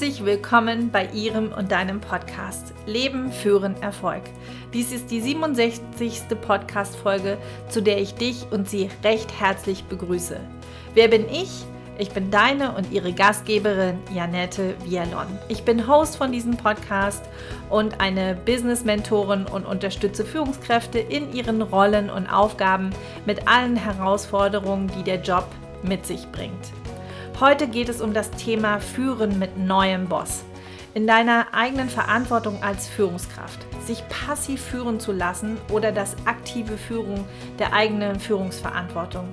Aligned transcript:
Herzlich 0.00 0.24
willkommen 0.24 0.90
bei 0.90 1.10
Ihrem 1.12 1.52
und 1.52 1.70
deinem 1.70 2.00
Podcast 2.00 2.72
Leben, 2.86 3.30
Führen, 3.30 3.76
Erfolg. 3.82 4.22
Dies 4.72 4.92
ist 4.92 5.10
die 5.10 5.20
67. 5.20 6.22
Podcast-Folge, 6.40 7.36
zu 7.68 7.82
der 7.82 8.00
ich 8.00 8.14
dich 8.14 8.46
und 8.50 8.66
Sie 8.66 8.88
recht 9.04 9.30
herzlich 9.38 9.84
begrüße. 9.84 10.40
Wer 10.94 11.08
bin 11.08 11.28
ich? 11.28 11.50
Ich 11.98 12.12
bin 12.12 12.30
deine 12.30 12.72
und 12.72 12.90
ihre 12.92 13.12
Gastgeberin 13.12 13.98
Janette 14.14 14.74
Vialon. 14.86 15.26
Ich 15.48 15.64
bin 15.64 15.86
Host 15.86 16.16
von 16.16 16.32
diesem 16.32 16.56
Podcast 16.56 17.22
und 17.68 18.00
eine 18.00 18.38
Business-Mentorin 18.46 19.44
und 19.44 19.66
unterstütze 19.66 20.24
Führungskräfte 20.24 20.98
in 20.98 21.30
ihren 21.34 21.60
Rollen 21.60 22.08
und 22.08 22.26
Aufgaben 22.26 22.88
mit 23.26 23.46
allen 23.46 23.76
Herausforderungen, 23.76 24.90
die 24.98 25.02
der 25.02 25.20
Job 25.20 25.44
mit 25.82 26.06
sich 26.06 26.26
bringt. 26.32 26.72
Heute 27.40 27.68
geht 27.68 27.88
es 27.88 28.02
um 28.02 28.12
das 28.12 28.30
Thema 28.32 28.80
Führen 28.80 29.38
mit 29.38 29.56
neuem 29.56 30.08
Boss. 30.08 30.44
In 30.92 31.06
deiner 31.06 31.54
eigenen 31.54 31.88
Verantwortung 31.88 32.62
als 32.62 32.86
Führungskraft. 32.86 33.60
Sich 33.82 34.06
passiv 34.10 34.60
führen 34.60 35.00
zu 35.00 35.10
lassen 35.10 35.56
oder 35.72 35.90
das 35.90 36.16
aktive 36.26 36.76
Führen 36.76 37.24
der 37.58 37.72
eigenen 37.72 38.20
Führungsverantwortung. 38.20 39.26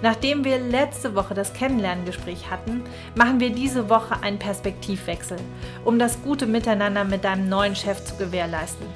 Nachdem 0.00 0.44
wir 0.44 0.60
letzte 0.60 1.16
Woche 1.16 1.34
das 1.34 1.52
Kennenlerngespräch 1.52 2.48
hatten, 2.52 2.84
machen 3.16 3.40
wir 3.40 3.50
diese 3.50 3.90
Woche 3.90 4.22
einen 4.22 4.38
Perspektivwechsel, 4.38 5.38
um 5.84 5.98
das 5.98 6.22
gute 6.22 6.46
Miteinander 6.46 7.02
mit 7.02 7.24
deinem 7.24 7.48
neuen 7.48 7.74
Chef 7.74 8.04
zu 8.04 8.14
gewährleisten. 8.14 8.86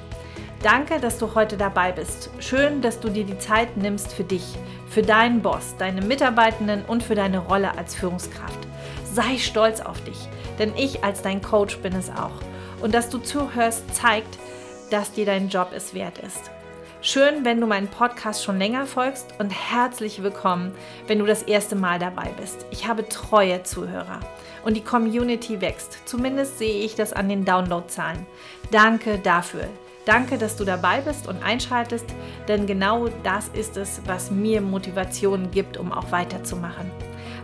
Danke, 0.63 0.99
dass 0.99 1.19
du 1.19 1.35
heute 1.35 1.57
dabei 1.57 1.91
bist. 1.91 2.29
Schön, 2.39 2.81
dass 2.81 2.99
du 2.99 3.09
dir 3.09 3.23
die 3.23 3.37
Zeit 3.37 3.77
nimmst 3.77 4.13
für 4.13 4.23
dich, 4.23 4.55
für 4.89 5.03
deinen 5.03 5.41
Boss, 5.41 5.75
deine 5.77 6.01
Mitarbeitenden 6.01 6.83
und 6.85 7.03
für 7.03 7.15
deine 7.15 7.39
Rolle 7.39 7.77
als 7.77 7.95
Führungskraft. 7.95 8.59
Sei 9.13 9.37
stolz 9.37 9.79
auf 9.81 10.03
dich, 10.03 10.27
denn 10.57 10.73
ich 10.75 11.03
als 11.03 11.21
dein 11.21 11.41
Coach 11.41 11.77
bin 11.77 11.93
es 11.93 12.09
auch. 12.09 12.41
Und 12.81 12.93
dass 12.93 13.09
du 13.09 13.19
zuhörst, 13.19 13.93
zeigt, 13.93 14.37
dass 14.89 15.11
dir 15.11 15.25
dein 15.25 15.49
Job 15.49 15.71
es 15.75 15.93
wert 15.93 16.17
ist. 16.19 16.51
Schön, 17.01 17.45
wenn 17.45 17.61
du 17.61 17.67
meinen 17.67 17.87
Podcast 17.87 18.43
schon 18.43 18.57
länger 18.57 18.87
folgst 18.87 19.35
und 19.37 19.51
herzlich 19.51 20.23
willkommen, 20.23 20.71
wenn 21.05 21.19
du 21.19 21.25
das 21.27 21.43
erste 21.43 21.75
Mal 21.75 21.99
dabei 21.99 22.31
bist. 22.39 22.65
Ich 22.71 22.87
habe 22.87 23.07
treue 23.07 23.61
Zuhörer 23.61 24.21
und 24.63 24.75
die 24.75 24.83
Community 24.83 25.61
wächst. 25.61 25.99
Zumindest 26.05 26.57
sehe 26.57 26.83
ich 26.83 26.95
das 26.95 27.13
an 27.13 27.29
den 27.29 27.45
Downloadzahlen. 27.45 28.25
Danke 28.71 29.19
dafür. 29.19 29.69
Danke, 30.05 30.37
dass 30.37 30.55
du 30.55 30.65
dabei 30.65 31.01
bist 31.01 31.27
und 31.27 31.43
einschaltest, 31.43 32.05
denn 32.47 32.67
genau 32.67 33.07
das 33.23 33.47
ist 33.49 33.75
es, 33.75 34.01
was 34.05 34.29
mir 34.29 34.61
Motivation 34.61 35.49
gibt, 35.49 35.77
um 35.77 35.91
auch 35.91 36.11
weiterzumachen. 36.11 36.91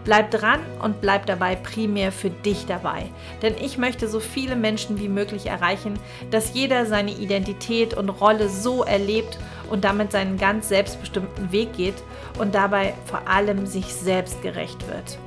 Bleib 0.04 0.32
dran 0.32 0.60
und 0.82 1.02
bleib 1.02 1.26
dabei 1.26 1.56
primär 1.56 2.12
für 2.12 2.30
dich 2.30 2.66
dabei, 2.68 3.10
denn 3.42 3.56
ich 3.60 3.78
möchte 3.78 4.08
so 4.08 4.20
viele 4.20 4.56
Menschen 4.56 5.00
wie 5.00 5.10
möglich 5.10 5.48
erreichen, 5.48 6.00
dass 6.30 6.54
jeder 6.54 6.86
seine 6.86 7.12
Identität 7.12 7.96
und 7.96 8.10
Rolle 8.10 8.50
so 8.50 8.84
erlebt 8.84 9.40
und 9.70 9.84
damit 9.84 10.12
seinen 10.12 10.38
ganz 10.38 10.70
selbstbestimmten 10.70 11.52
Weg 11.52 11.74
geht 11.74 12.04
und 12.40 12.56
dabei 12.56 12.94
vor 13.06 13.28
allem 13.28 13.66
sich 13.66 13.94
selbst 13.94 14.42
gerecht 14.42 14.88
wird. 14.88 15.20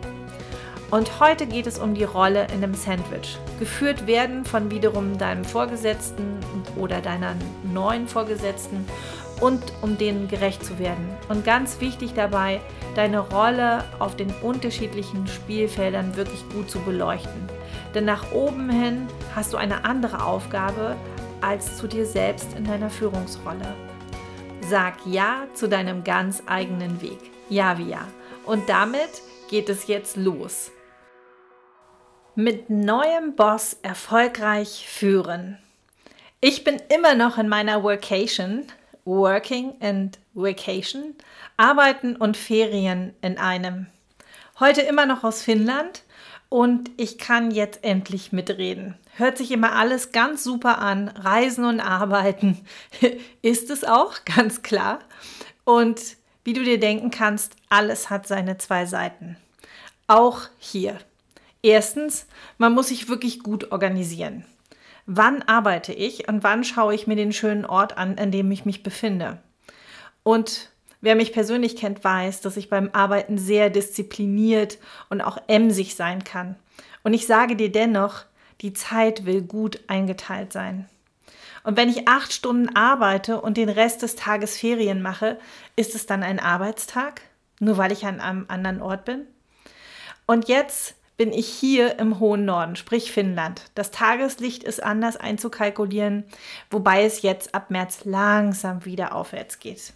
Und 0.95 1.19
heute 1.19 1.49
geht 1.49 1.67
es 1.67 1.81
um 1.81 1.95
die 1.95 2.05
Rolle 2.05 2.47
in 2.55 2.63
einem 2.63 2.75
Sandwich. 2.75 3.37
Geführt 3.59 4.07
werden 4.07 4.45
von 4.45 4.71
wiederum 4.71 5.19
deinem 5.19 5.45
Vorgesetzten 5.45 6.39
oder 6.77 7.01
deiner 7.01 7.35
neuen 7.65 8.07
Vorgesetzten 8.07 8.87
und 9.41 9.61
um 9.83 9.99
denen 9.99 10.29
gerecht 10.29 10.65
zu 10.65 10.79
werden. 10.79 11.05
Und 11.29 11.45
ganz 11.45 11.81
wichtig 11.81 12.13
dabei, 12.15 12.61
deine 12.95 13.19
Rolle 13.19 13.83
auf 13.99 14.15
den 14.15 14.33
unterschiedlichen 14.41 15.27
Spielfeldern 15.27 16.15
wirklich 16.15 16.49
gut 16.51 16.71
zu 16.71 16.79
beleuchten. 16.79 17.49
Denn 17.93 18.05
nach 18.05 18.31
oben 18.31 18.71
hin 18.71 19.09
hast 19.35 19.53
du 19.53 19.57
eine 19.57 19.85
andere 19.85 20.25
Aufgabe 20.25 20.95
als 21.41 21.77
zu 21.77 21.89
dir 21.89 22.07
selbst 22.07 22.57
in 22.57 22.67
deiner 22.67 22.89
Führungsrolle. 22.89 23.75
Sag 24.61 24.95
Ja 25.05 25.49
zu 25.55 25.69
deinem 25.69 26.05
ganz 26.05 26.45
eigenen 26.47 27.03
Weg. 27.03 27.19
Ja 27.49 27.79
wie 27.79 27.91
Ja. 27.91 28.07
Und 28.47 28.69
damit 28.69 29.11
geht 29.51 29.69
es 29.69 29.89
jetzt 29.89 30.17
los. 30.17 30.71
Mit 32.37 32.69
neuem 32.69 33.37
Boss 33.37 33.77
erfolgreich 33.83 34.89
führen. 34.89 35.57
Ich 36.41 36.65
bin 36.65 36.83
immer 36.93 37.15
noch 37.15 37.39
in 37.39 37.49
meiner 37.49 37.85
Workation, 37.85 38.65
Working 39.05 39.75
and 39.81 40.19
Vacation, 40.33 41.15
Arbeiten 41.57 42.17
und 42.17 42.37
Ferien 42.37 43.15
in 43.23 43.39
einem. 43.39 43.87
Heute 44.59 44.81
immer 44.81 45.07
noch 45.07 45.23
aus 45.23 45.43
Finnland 45.43 46.03
und 46.49 46.91
ich 46.97 47.19
kann 47.19 47.53
jetzt 47.53 47.85
endlich 47.85 48.33
mitreden. 48.33 48.99
Hört 49.17 49.39
sich 49.39 49.53
immer 49.53 49.77
alles 49.77 50.11
ganz 50.11 50.43
super 50.43 50.79
an, 50.79 51.07
Reisen 51.11 51.65
und 51.65 51.79
Arbeiten 51.79 52.67
ist 53.43 53.71
es 53.71 53.85
auch, 53.85 54.25
ganz 54.37 54.63
klar. 54.63 54.99
Und 55.63 56.01
wie 56.43 56.53
du 56.53 56.65
dir 56.65 56.81
denken 56.81 57.13
kannst, 57.13 57.55
alles 57.69 58.11
hat 58.11 58.27
seine 58.27 58.59
zwei 58.59 58.87
Seiten. 58.87 59.37
Auch 60.09 60.41
hier. 60.59 60.99
Erstens, 61.65 62.27
man 62.59 62.75
muss 62.75 62.89
sich 62.89 63.09
wirklich 63.09 63.43
gut 63.43 63.73
organisieren. 63.73 64.45
Wann 65.07 65.41
arbeite 65.41 65.95
ich 65.95 66.29
und 66.29 66.43
wann 66.43 66.63
schaue 66.63 66.95
ich 66.95 67.07
mir 67.07 67.17
den 67.17 67.33
schönen 67.33 67.65
Ort 67.65 67.97
an, 67.97 68.19
an 68.19 68.31
dem 68.31 68.53
ich 68.53 68.67
mich 68.67 68.83
befinde? 68.83 69.39
Und 70.23 70.69
wer 71.01 71.15
mich 71.17 71.33
persönlich 71.33 71.75
kennt, 71.75 72.05
weiß, 72.05 72.43
dass 72.43 72.59
ich 72.59 72.69
beim 72.69 72.91
Arbeiten 72.93 73.39
sehr 73.39 73.71
diszipliniert 73.71 74.77
und 75.09 75.23
auch 75.23 75.39
emsig 75.47 75.95
sein 75.95 76.23
kann. 76.23 76.57
Und 77.03 77.15
ich 77.15 77.27
sage 77.27 77.57
dir 77.57 77.73
dennoch, 77.73 78.27
die 78.61 78.75
Zeit 78.75 79.25
will 79.25 79.41
gut 79.41 79.81
eingeteilt 79.87 80.53
sein. 80.53 80.87
Und 81.63 81.79
wenn 81.79 81.89
ich 81.89 82.07
acht 82.07 82.35
Stunden 82.35 82.77
arbeite 82.77 83.41
und 83.41 83.57
den 83.57 83.71
Rest 83.71 84.03
des 84.03 84.17
Tages 84.17 84.59
Ferien 84.59 85.01
mache, 85.01 85.39
ist 85.77 85.95
es 85.95 86.05
dann 86.05 86.23
ein 86.23 86.41
Arbeitstag? 86.41 87.23
Nur 87.59 87.79
weil 87.79 87.91
ich 87.91 88.05
an 88.05 88.21
einem 88.21 88.45
anderen 88.49 88.83
Ort 88.83 89.07
bin? 89.07 89.23
Und 90.27 90.49
jetzt 90.49 90.97
bin 91.17 91.33
ich 91.33 91.47
hier 91.47 91.99
im 91.99 92.19
hohen 92.19 92.45
Norden, 92.45 92.77
sprich 92.77 93.13
Finnland. 93.13 93.63
Das 93.75 93.91
Tageslicht 93.91 94.65
ist 94.65 94.83
anders 94.83 95.17
einzukalkulieren, 95.17 96.25
wobei 96.71 97.05
es 97.05 97.23
jetzt 97.23 97.55
ab 97.55 97.71
März 97.71 98.01
langsam 98.05 98.85
wieder 98.85 99.15
aufwärts 99.15 99.61
geht. 99.61 99.93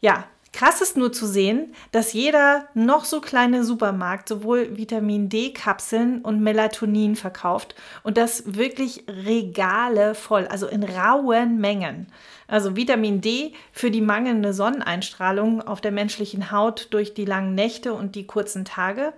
Ja, 0.00 0.24
krass 0.52 0.82
ist 0.82 0.96
nur 0.96 1.10
zu 1.10 1.26
sehen, 1.26 1.74
dass 1.90 2.12
jeder 2.12 2.68
noch 2.74 3.04
so 3.04 3.22
kleine 3.22 3.64
Supermarkt 3.64 4.28
sowohl 4.28 4.76
Vitamin 4.76 5.30
D-Kapseln 5.30 6.20
und 6.20 6.42
Melatonin 6.42 7.16
verkauft 7.16 7.74
und 8.02 8.18
das 8.18 8.56
wirklich 8.56 9.04
Regale 9.08 10.14
voll, 10.14 10.46
also 10.46 10.66
in 10.66 10.82
rauen 10.84 11.58
Mengen. 11.58 12.08
Also 12.46 12.76
Vitamin 12.76 13.22
D 13.22 13.54
für 13.72 13.90
die 13.90 14.02
mangelnde 14.02 14.52
Sonneneinstrahlung 14.52 15.62
auf 15.62 15.80
der 15.80 15.92
menschlichen 15.92 16.50
Haut 16.50 16.88
durch 16.90 17.14
die 17.14 17.24
langen 17.24 17.54
Nächte 17.54 17.94
und 17.94 18.14
die 18.14 18.26
kurzen 18.26 18.64
Tage 18.64 19.14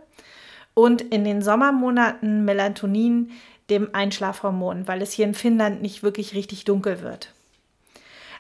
und 0.78 1.02
in 1.02 1.24
den 1.24 1.42
Sommermonaten 1.42 2.44
Melatonin, 2.44 3.32
dem 3.68 3.96
Einschlafhormon, 3.96 4.86
weil 4.86 5.02
es 5.02 5.10
hier 5.10 5.24
in 5.24 5.34
Finnland 5.34 5.82
nicht 5.82 6.04
wirklich 6.04 6.34
richtig 6.34 6.64
dunkel 6.66 7.02
wird. 7.02 7.34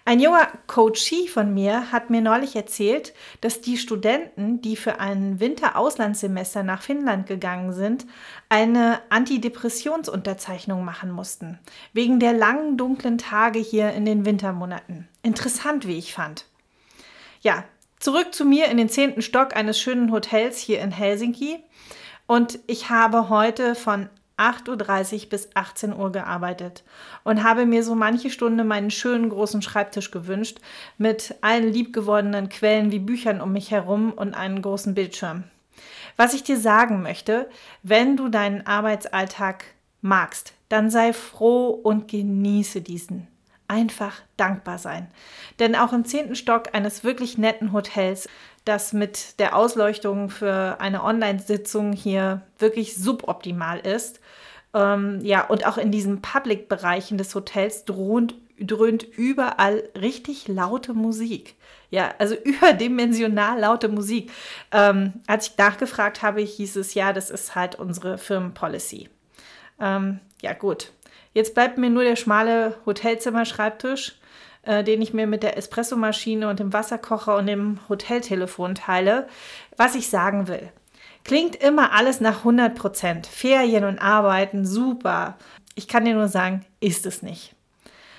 Ein 0.04 0.20
junger 0.20 0.46
Coachie 0.68 1.26
von 1.26 1.52
mir 1.52 1.90
hat 1.90 2.10
mir 2.10 2.20
neulich 2.20 2.54
erzählt, 2.54 3.12
dass 3.40 3.60
die 3.60 3.76
Studenten, 3.76 4.62
die 4.62 4.76
für 4.76 5.00
ein 5.00 5.40
Winterauslandssemester 5.40 6.62
nach 6.62 6.80
Finnland 6.80 7.26
gegangen 7.26 7.72
sind, 7.72 8.06
eine 8.48 9.00
Antidepressionsunterzeichnung 9.08 10.84
machen 10.84 11.10
mussten, 11.10 11.58
wegen 11.92 12.20
der 12.20 12.34
langen 12.34 12.76
dunklen 12.76 13.18
Tage 13.18 13.58
hier 13.58 13.90
in 13.90 14.04
den 14.04 14.24
Wintermonaten. 14.24 15.08
Interessant, 15.24 15.88
wie 15.88 15.98
ich 15.98 16.14
fand. 16.14 16.44
Ja, 17.40 17.64
zurück 17.98 18.32
zu 18.32 18.44
mir 18.44 18.66
in 18.66 18.76
den 18.76 18.88
zehnten 18.88 19.22
Stock 19.22 19.56
eines 19.56 19.80
schönen 19.80 20.12
Hotels 20.12 20.58
hier 20.58 20.80
in 20.80 20.92
Helsinki. 20.92 21.58
Und 22.28 22.58
ich 22.66 22.90
habe 22.90 23.30
heute 23.30 23.74
von 23.74 24.10
8.30 24.36 25.24
Uhr 25.24 25.28
bis 25.30 25.48
18 25.54 25.96
Uhr 25.96 26.12
gearbeitet 26.12 26.84
und 27.24 27.42
habe 27.42 27.64
mir 27.64 27.82
so 27.82 27.94
manche 27.94 28.30
Stunde 28.30 28.64
meinen 28.64 28.90
schönen 28.90 29.30
großen 29.30 29.62
Schreibtisch 29.62 30.10
gewünscht 30.10 30.58
mit 30.98 31.34
allen 31.40 31.72
liebgewordenen 31.72 32.50
Quellen 32.50 32.92
wie 32.92 32.98
Büchern 32.98 33.40
um 33.40 33.52
mich 33.52 33.70
herum 33.70 34.12
und 34.12 34.34
einem 34.34 34.60
großen 34.60 34.94
Bildschirm. 34.94 35.44
Was 36.16 36.34
ich 36.34 36.42
dir 36.42 36.58
sagen 36.58 37.02
möchte, 37.02 37.48
wenn 37.82 38.18
du 38.18 38.28
deinen 38.28 38.66
Arbeitsalltag 38.66 39.64
magst, 40.02 40.52
dann 40.68 40.90
sei 40.90 41.14
froh 41.14 41.70
und 41.70 42.08
genieße 42.08 42.82
diesen. 42.82 43.26
Einfach 43.68 44.20
dankbar 44.36 44.78
sein. 44.78 45.08
Denn 45.60 45.74
auch 45.74 45.94
im 45.94 46.04
zehnten 46.04 46.34
Stock 46.34 46.74
eines 46.74 47.04
wirklich 47.04 47.38
netten 47.38 47.72
Hotels 47.72 48.28
das 48.68 48.92
mit 48.92 49.38
der 49.40 49.56
Ausleuchtung 49.56 50.30
für 50.30 50.80
eine 50.80 51.02
Online-Sitzung 51.02 51.92
hier 51.92 52.42
wirklich 52.58 52.96
suboptimal 52.96 53.78
ist. 53.80 54.20
Ähm, 54.74 55.20
ja, 55.22 55.46
und 55.46 55.66
auch 55.66 55.78
in 55.78 55.90
diesen 55.90 56.20
Public-Bereichen 56.20 57.18
des 57.18 57.34
Hotels 57.34 57.84
droht, 57.84 58.34
dröhnt 58.60 59.02
überall 59.02 59.84
richtig 59.98 60.48
laute 60.48 60.92
Musik. 60.92 61.54
Ja, 61.90 62.14
also 62.18 62.34
überdimensional 62.44 63.58
laute 63.60 63.88
Musik. 63.88 64.30
Ähm, 64.72 65.14
als 65.26 65.48
ich 65.48 65.58
nachgefragt 65.58 66.22
habe, 66.22 66.40
hieß 66.42 66.76
es 66.76 66.94
ja, 66.94 67.12
das 67.12 67.30
ist 67.30 67.54
halt 67.54 67.76
unsere 67.76 68.18
Firmenpolicy. 68.18 69.08
Ähm, 69.80 70.20
ja, 70.42 70.52
gut. 70.52 70.92
Jetzt 71.32 71.54
bleibt 71.54 71.78
mir 71.78 71.90
nur 71.90 72.04
der 72.04 72.16
schmale 72.16 72.76
Hotelzimmer-Schreibtisch, 72.84 74.18
äh, 74.62 74.84
den 74.84 75.02
ich 75.02 75.12
mir 75.12 75.26
mit 75.26 75.42
der 75.42 75.56
Espressomaschine 75.56 76.48
und 76.48 76.60
dem 76.60 76.72
Wasserkocher 76.72 77.36
und 77.36 77.46
dem 77.46 77.80
Hoteltelefon 77.88 78.74
teile. 78.74 79.28
Was 79.76 79.94
ich 79.94 80.08
sagen 80.08 80.48
will. 80.48 80.70
Klingt 81.24 81.56
immer 81.56 81.92
alles 81.92 82.20
nach 82.20 82.38
100 82.38 82.74
Prozent. 82.74 83.26
Ferien 83.26 83.84
und 83.84 83.98
Arbeiten, 83.98 84.64
super. 84.64 85.36
Ich 85.74 85.86
kann 85.86 86.04
dir 86.04 86.14
nur 86.14 86.28
sagen, 86.28 86.64
ist 86.80 87.06
es 87.06 87.22
nicht. 87.22 87.54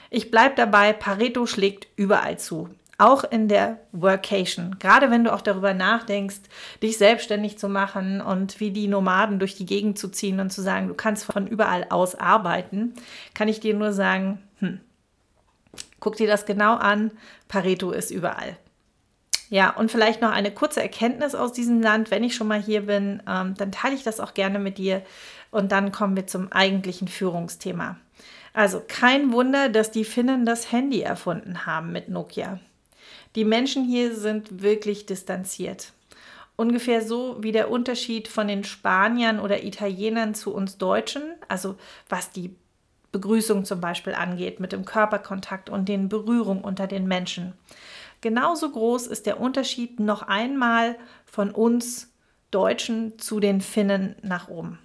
Ich 0.09 0.31
bleibe 0.31 0.55
dabei, 0.55 0.93
Pareto 0.93 1.45
schlägt 1.45 1.87
überall 1.95 2.37
zu. 2.37 2.69
Auch 2.97 3.23
in 3.23 3.47
der 3.47 3.79
Workation. 3.93 4.75
Gerade 4.79 5.09
wenn 5.09 5.23
du 5.23 5.33
auch 5.33 5.41
darüber 5.41 5.73
nachdenkst, 5.73 6.41
dich 6.83 6.97
selbstständig 6.97 7.57
zu 7.57 7.69
machen 7.69 8.19
und 8.19 8.59
wie 8.59 8.71
die 8.71 8.87
Nomaden 8.87 9.39
durch 9.39 9.55
die 9.55 9.65
Gegend 9.65 9.97
zu 9.97 10.09
ziehen 10.09 10.39
und 10.39 10.51
zu 10.51 10.61
sagen, 10.61 10.87
du 10.87 10.93
kannst 10.93 11.23
von 11.23 11.47
überall 11.47 11.85
aus 11.89 12.15
arbeiten, 12.15 12.93
kann 13.33 13.47
ich 13.47 13.59
dir 13.59 13.73
nur 13.73 13.93
sagen, 13.93 14.39
hm, 14.59 14.81
guck 15.99 16.15
dir 16.15 16.27
das 16.27 16.45
genau 16.45 16.75
an. 16.75 17.11
Pareto 17.47 17.91
ist 17.91 18.11
überall. 18.11 18.57
Ja, 19.49 19.71
und 19.71 19.91
vielleicht 19.91 20.21
noch 20.21 20.31
eine 20.31 20.51
kurze 20.51 20.81
Erkenntnis 20.81 21.33
aus 21.33 21.53
diesem 21.53 21.81
Land, 21.81 22.11
wenn 22.11 22.23
ich 22.23 22.35
schon 22.35 22.47
mal 22.47 22.61
hier 22.61 22.81
bin, 22.85 23.23
ähm, 23.27 23.55
dann 23.57 23.71
teile 23.71 23.95
ich 23.95 24.03
das 24.03 24.19
auch 24.19 24.35
gerne 24.35 24.59
mit 24.59 24.77
dir 24.77 25.01
und 25.49 25.71
dann 25.71 25.91
kommen 25.91 26.15
wir 26.15 26.27
zum 26.27 26.51
eigentlichen 26.51 27.07
Führungsthema. 27.07 27.97
Also 28.53 28.81
kein 28.87 29.31
Wunder, 29.31 29.69
dass 29.69 29.89
die 29.89 30.05
Finnen 30.05 30.45
das 30.45 30.71
Handy 30.71 31.01
erfunden 31.01 31.65
haben 31.65 31.91
mit 31.91 32.09
Nokia. 32.09 32.59
Die 33.35 33.45
Menschen 33.45 33.83
hier 33.85 34.15
sind 34.15 34.61
wirklich 34.61 35.05
distanziert. 35.05 35.93
Ungefähr 36.55 37.01
so 37.01 37.37
wie 37.39 37.51
der 37.51 37.71
Unterschied 37.71 38.27
von 38.27 38.47
den 38.47 38.63
Spaniern 38.63 39.39
oder 39.39 39.63
Italienern 39.63 40.35
zu 40.35 40.53
uns 40.53 40.77
Deutschen, 40.77 41.23
also 41.47 41.75
was 42.09 42.31
die 42.31 42.53
Begrüßung 43.11 43.65
zum 43.65 43.81
Beispiel 43.81 44.13
angeht, 44.13 44.59
mit 44.59 44.71
dem 44.71 44.85
Körperkontakt 44.85 45.69
und 45.69 45.89
den 45.89 46.09
Berührungen 46.09 46.63
unter 46.63 46.87
den 46.87 47.07
Menschen. 47.07 47.53
Genauso 48.21 48.69
groß 48.69 49.07
ist 49.07 49.25
der 49.25 49.39
Unterschied 49.39 49.99
noch 49.99 50.23
einmal 50.23 50.95
von 51.25 51.51
uns 51.51 52.11
Deutschen 52.51 53.17
zu 53.19 53.39
den 53.39 53.61
Finnen 53.61 54.15
nach 54.21 54.47
oben. 54.49 54.79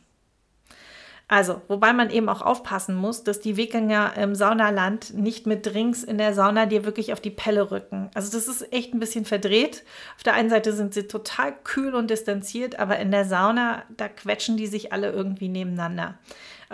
Also, 1.27 1.63
wobei 1.69 1.95
man 1.95 2.11
eben 2.11 2.29
auch 2.29 2.43
aufpassen 2.43 2.95
muss, 2.95 3.25
dass 3.25 3.41
die 3.41 3.57
Wikinger 3.57 4.15
im 4.17 4.35
Saunaland 4.35 5.15
nicht 5.15 5.47
mit 5.47 5.65
Drinks 5.65 6.05
in 6.05 6.19
der 6.19 6.35
Sauna 6.35 6.67
dir 6.67 6.85
wirklich 6.85 7.15
auf 7.15 7.21
die 7.21 7.31
Pelle 7.31 7.71
rücken. 7.71 8.11
Also, 8.13 8.31
das 8.31 8.47
ist 8.47 8.71
echt 8.75 8.93
ein 8.93 9.01
bisschen 9.01 9.25
verdreht. 9.25 9.85
Auf 10.17 10.23
der 10.23 10.35
einen 10.35 10.51
Seite 10.51 10.75
sind 10.75 10.93
sie 10.93 11.09
total 11.09 11.55
kühl 11.65 11.95
und 11.95 12.11
distanziert, 12.11 12.79
aber 12.79 12.99
in 12.99 13.11
der 13.11 13.25
Sauna, 13.25 13.85
da 13.97 14.09
quetschen 14.09 14.59
die 14.59 14.67
sich 14.67 14.93
alle 14.93 15.13
irgendwie 15.13 15.49
nebeneinander. 15.49 16.19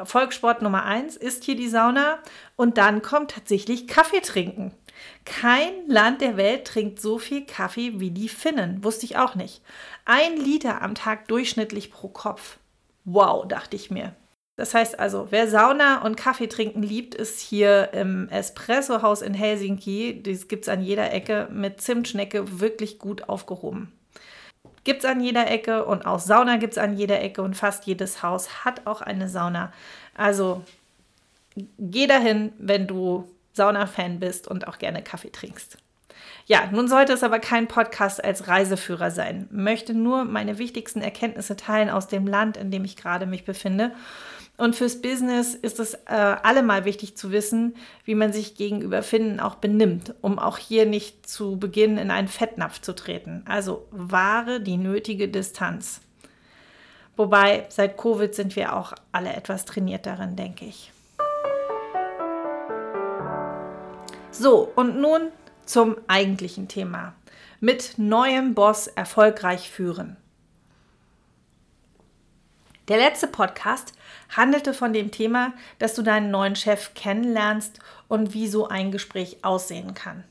Volkssport 0.05 0.63
Nummer 0.63 0.85
eins 0.85 1.17
ist 1.17 1.45
hier 1.45 1.57
die 1.57 1.69
Sauna 1.69 2.19
und 2.57 2.79
dann 2.79 3.03
kommt 3.03 3.33
tatsächlich 3.33 3.87
Kaffee 3.87 4.21
trinken. 4.21 4.73
Kein 5.25 5.73
Land 5.87 6.21
der 6.21 6.37
Welt 6.37 6.67
trinkt 6.67 7.01
so 7.01 7.19
viel 7.19 7.47
Kaffee 7.47 8.01
wie 8.01 8.11
die 8.11 8.29
Finnen. 8.29 8.85
Wusste 8.85 9.07
ich 9.07 9.17
auch 9.17 9.35
nicht. 9.35 9.63
Ein 10.05 10.37
Liter 10.37 10.83
am 10.83 10.95
Tag 10.95 11.29
durchschnittlich 11.29 11.91
pro 11.91 12.09
Kopf. 12.09 12.59
Wow, 13.05 13.47
dachte 13.47 13.77
ich 13.77 13.91
mir. 13.91 14.15
Das 14.57 14.75
heißt 14.75 14.99
also, 14.99 15.29
wer 15.31 15.49
Sauna 15.49 16.03
und 16.03 16.19
Kaffee 16.19 16.47
trinken 16.47 16.83
liebt, 16.83 17.15
ist 17.15 17.41
hier 17.41 17.95
im 17.95 18.29
Espresso-Haus 18.29 19.23
in 19.23 19.33
Helsinki, 19.33 20.23
das 20.23 20.49
gibt 20.49 20.65
es 20.65 20.69
an 20.69 20.83
jeder 20.83 21.13
Ecke, 21.15 21.49
mit 21.51 21.81
Zimtschnecke 21.81 22.61
wirklich 22.61 22.99
gut 22.99 23.31
aufgehoben. 23.31 23.91
Gibt 24.85 25.05
es 25.05 25.11
an 25.11 25.21
jeder 25.21 25.51
Ecke 25.51 25.85
und 25.85 26.07
auch 26.07 26.19
Sauna 26.19 26.57
gibt 26.57 26.75
es 26.75 26.79
an 26.79 26.97
jeder 26.97 27.21
Ecke 27.21 27.43
und 27.43 27.55
fast 27.55 27.87
jedes 27.87 28.23
Haus 28.23 28.65
hat 28.65 28.87
auch 28.87 29.03
eine 29.03 29.29
Sauna. 29.29 29.73
Also 30.15 30.65
geh 31.79 32.07
dahin, 32.07 32.53
wenn 32.59 32.87
du 32.87 33.29
Sauna-Fan 33.53 34.21
bist 34.21 34.49
und 34.49 34.67
auch 34.69 34.79
gerne 34.79 35.03
Kaffee 35.03 35.31
trinkst. 35.31 35.77
Ja, 36.47 36.69
nun 36.73 36.89
sollte 36.89 37.13
es 37.13 37.23
aber 37.23 37.39
kein 37.39 37.69
Podcast 37.69 38.25
als 38.25 38.49
Reiseführer 38.49 39.11
sein. 39.11 39.49
Möchte 39.51 39.95
nur 39.95 40.25
meine 40.25 40.59
wichtigsten 40.59 41.03
Erkenntnisse 41.03 41.57
teilen 41.57 41.91
aus 41.91 42.09
dem 42.09 42.27
Land, 42.27 42.57
in 42.57 42.71
dem 42.71 42.85
ich 42.85 42.97
gerade 42.97 43.27
mich 43.27 43.45
befinde 43.45 43.93
und 44.61 44.77
fürs 44.77 45.01
Business 45.01 45.55
ist 45.55 45.81
es 45.81 45.95
äh, 45.95 46.13
allemal 46.13 46.85
wichtig 46.85 47.17
zu 47.17 47.33
wissen, 47.33 47.75
wie 48.05 48.15
man 48.15 48.33
sich 48.33 48.57
gegenüber 48.57 49.03
Finden 49.03 49.41
auch 49.41 49.55
benimmt, 49.55 50.15
um 50.21 50.39
auch 50.39 50.59
hier 50.59 50.85
nicht 50.85 51.27
zu 51.27 51.59
Beginn 51.59 51.97
in 51.97 52.11
einen 52.11 52.29
Fettnapf 52.29 52.81
zu 52.81 52.95
treten. 52.95 53.43
Also 53.49 53.87
wahre 53.91 54.61
die 54.61 54.77
nötige 54.77 55.29
Distanz. 55.29 56.03
Wobei 57.17 57.67
seit 57.71 57.97
Covid 57.97 58.35
sind 58.35 58.55
wir 58.55 58.77
auch 58.77 58.93
alle 59.13 59.33
etwas 59.33 59.65
trainiert 59.65 60.05
darin, 60.05 60.37
denke 60.37 60.67
ich. 60.67 60.93
So, 64.31 64.71
und 64.77 65.01
nun 65.01 65.29
zum 65.65 65.97
eigentlichen 66.07 66.69
Thema. 66.69 67.15
Mit 67.61 67.95
neuem 67.97 68.55
Boss 68.55 68.89
erfolgreich 68.89 69.71
führen. 69.71 70.19
Der 72.91 72.99
letzte 72.99 73.29
Podcast 73.29 73.93
handelte 74.35 74.75
von 74.75 74.93
dem 74.93 75.13
Thema, 75.13 75.53
dass 75.79 75.95
du 75.95 76.03
deinen 76.03 76.33
neuen 76.33 76.57
Chef 76.57 76.93
kennenlernst 76.95 77.79
und 78.09 78.35
wie 78.35 78.49
so 78.49 78.67
ein 78.67 78.91
Gespräch 78.91 79.45
aussehen 79.45 79.95
kann. 79.95 80.25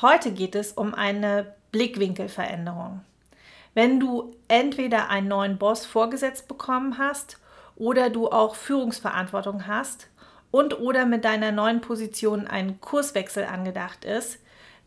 Heute 0.00 0.32
geht 0.32 0.54
es 0.54 0.72
um 0.72 0.94
eine 0.94 1.54
Blickwinkelveränderung. 1.72 3.02
Wenn 3.74 4.00
du 4.00 4.34
entweder 4.48 5.10
einen 5.10 5.28
neuen 5.28 5.58
Boss 5.58 5.84
vorgesetzt 5.84 6.48
bekommen 6.48 6.96
hast 6.96 7.36
oder 7.76 8.08
du 8.08 8.30
auch 8.30 8.54
Führungsverantwortung 8.54 9.66
hast 9.66 10.08
und 10.50 10.80
oder 10.80 11.04
mit 11.04 11.26
deiner 11.26 11.52
neuen 11.52 11.82
Position 11.82 12.46
ein 12.46 12.80
Kurswechsel 12.80 13.44
angedacht 13.44 14.06
ist, 14.06 14.38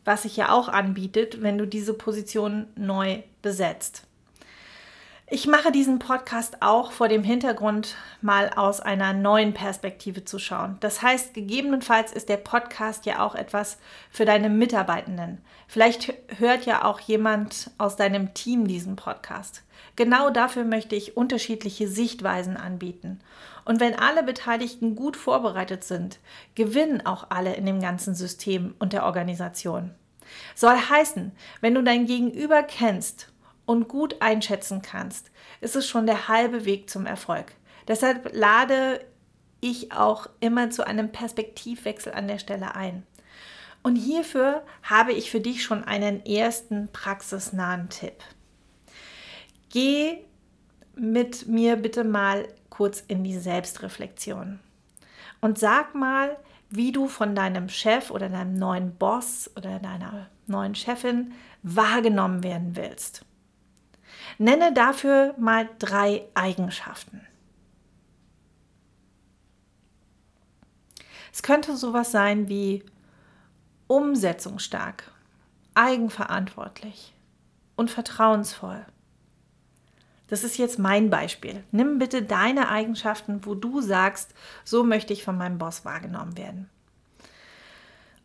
was 0.04 0.24
sich 0.24 0.36
ja 0.36 0.52
auch 0.52 0.68
anbietet, 0.68 1.44
wenn 1.44 1.60
du 1.60 1.68
diese 1.68 1.94
Position 1.94 2.66
neu 2.76 3.22
besetzt. 3.44 4.08
Ich 5.34 5.48
mache 5.48 5.72
diesen 5.72 5.98
Podcast 5.98 6.58
auch 6.60 6.92
vor 6.92 7.08
dem 7.08 7.24
Hintergrund, 7.24 7.96
mal 8.22 8.50
aus 8.50 8.82
einer 8.82 9.14
neuen 9.14 9.54
Perspektive 9.54 10.26
zu 10.26 10.40
schauen. 10.40 10.76
Das 10.82 11.02
heißt, 11.02 11.34
gegebenenfalls 11.34 12.12
ist 12.12 12.28
der 12.28 12.36
Podcast 12.36 13.06
ja 13.06 13.26
auch 13.26 13.34
etwas 13.34 13.78
für 14.10 14.26
deine 14.26 14.50
Mitarbeitenden. 14.50 15.38
Vielleicht 15.70 16.14
hört 16.38 16.66
ja 16.66 16.84
auch 16.84 17.00
jemand 17.00 17.72
aus 17.78 17.96
deinem 17.96 18.34
Team 18.34 18.68
diesen 18.68 18.98
Podcast. 18.98 19.64
Genau 19.96 20.32
dafür 20.32 20.66
möchte 20.66 20.98
ich 20.98 21.16
unterschiedliche 21.16 21.88
Sichtweisen 21.88 22.58
anbieten. 22.58 23.22
Und 23.64 23.80
wenn 23.80 23.98
alle 23.98 24.24
Beteiligten 24.24 24.98
gut 24.98 25.16
vorbereitet 25.16 25.86
sind, 25.86 26.20
gewinnen 26.56 27.06
auch 27.06 27.28
alle 27.30 27.54
in 27.54 27.66
dem 27.66 27.80
ganzen 27.80 28.16
System 28.16 28.76
und 28.80 28.92
der 28.92 29.06
Organisation. 29.06 29.92
Soll 30.56 30.76
heißen, 30.76 31.32
wenn 31.62 31.74
du 31.74 31.84
dein 31.84 32.06
Gegenüber 32.06 32.64
kennst 32.64 33.31
und 33.72 33.88
gut 33.88 34.18
einschätzen 34.22 34.82
kannst, 34.82 35.32
ist 35.62 35.78
es 35.78 35.88
schon 35.88 36.06
der 36.06 36.28
halbe 36.28 36.66
Weg 36.66 36.90
zum 36.90 37.06
Erfolg. 37.06 37.54
Deshalb 37.88 38.36
lade 38.36 39.00
ich 39.62 39.94
auch 39.94 40.28
immer 40.42 40.72
zu 40.72 40.86
einem 40.86 41.14
Perspektivwechsel 41.14 42.12
an 42.12 42.28
der 42.28 42.38
Stelle 42.38 42.76
ein. 42.76 43.04
Und 43.82 43.96
hierfür 43.96 44.64
habe 44.84 45.14
ich 45.14 45.32
für 45.32 45.40
dich 45.40 45.64
schon 45.64 45.86
einen 45.86 46.26
ersten 46.26 46.90
praxisnahen 46.92 47.88
Tipp. 47.88 48.22
Geh 49.70 50.18
mit 50.96 51.48
mir 51.48 51.78
bitte 51.78 52.04
mal 52.04 52.50
kurz 52.70 53.02
in 53.08 53.24
die 53.24 53.40
Selbstreflexion 53.40 54.60
und 55.40 55.58
sag 55.58 55.96
mal, 55.96 56.36
wie 56.70 56.92
du 56.92 57.08
von 57.08 57.36
deinem 57.36 57.70
Chef 57.70 58.12
oder 58.12 58.28
deinem 58.28 58.56
neuen 58.56 58.96
Boss 58.96 59.50
oder 59.56 59.80
deiner 59.80 60.28
neuen 60.46 60.76
Chefin 60.76 61.32
wahrgenommen 61.64 62.44
werden 62.44 62.76
willst. 62.76 63.26
Nenne 64.38 64.74
dafür 64.74 65.36
mal 65.38 65.70
drei 65.80 66.28
Eigenschaften. 66.34 67.22
Es 71.34 71.44
könnte 71.44 71.78
sowas 71.78 72.12
sein 72.12 72.50
wie 72.50 72.84
umsetzungsstark, 73.88 75.12
eigenverantwortlich 75.74 77.14
und 77.76 77.90
vertrauensvoll. 77.90 78.86
Das 80.28 80.46
ist 80.46 80.58
jetzt 80.58 80.80
mein 80.80 81.10
Beispiel. 81.10 81.64
Nimm 81.72 82.00
bitte 82.00 82.24
deine 82.24 82.70
Eigenschaften, 82.70 83.46
wo 83.46 83.54
du 83.54 83.82
sagst, 83.82 84.34
so 84.64 84.84
möchte 84.84 85.12
ich 85.12 85.24
von 85.24 85.38
meinem 85.38 85.58
Boss 85.58 85.84
wahrgenommen 85.84 86.38
werden. 86.38 86.70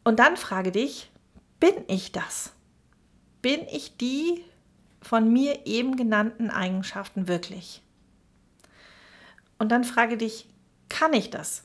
Und 0.05 0.21
dann 0.21 0.37
frage 0.37 0.71
dich, 0.71 1.11
bin 1.59 1.75
ich 1.89 2.13
das? 2.13 2.53
Bin 3.43 3.63
ich 3.73 3.97
die, 3.97 4.45
von 5.03 5.33
mir 5.33 5.67
eben 5.67 5.97
genannten 5.97 6.50
Eigenschaften 6.50 7.29
wirklich? 7.29 7.83
Und 9.59 9.71
dann 9.71 9.85
frage 9.85 10.17
dich, 10.17 10.49
kann 10.88 11.12
ich 11.12 11.31
das? 11.31 11.62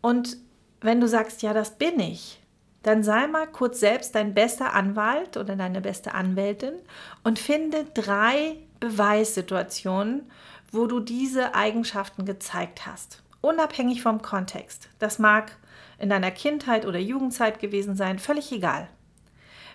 Und 0.00 0.36
wenn 0.80 1.00
du 1.00 1.08
sagst, 1.08 1.42
ja, 1.42 1.52
das 1.52 1.78
bin 1.78 2.00
ich, 2.00 2.40
dann 2.82 3.04
sei 3.04 3.26
mal 3.28 3.46
kurz 3.46 3.78
selbst 3.80 4.14
dein 4.14 4.34
bester 4.34 4.74
Anwalt 4.74 5.36
oder 5.36 5.54
deine 5.54 5.80
beste 5.80 6.14
Anwältin 6.14 6.74
und 7.22 7.38
finde 7.38 7.84
drei 7.94 8.56
Beweissituationen, 8.80 10.30
wo 10.72 10.86
du 10.86 10.98
diese 10.98 11.54
Eigenschaften 11.54 12.24
gezeigt 12.24 12.86
hast. 12.86 13.22
Unabhängig 13.40 14.02
vom 14.02 14.22
Kontext. 14.22 14.88
Das 14.98 15.18
mag 15.18 15.52
in 15.98 16.08
deiner 16.08 16.30
Kindheit 16.32 16.84
oder 16.86 16.98
Jugendzeit 16.98 17.60
gewesen 17.60 17.94
sein, 17.94 18.18
völlig 18.18 18.50
egal. 18.50 18.88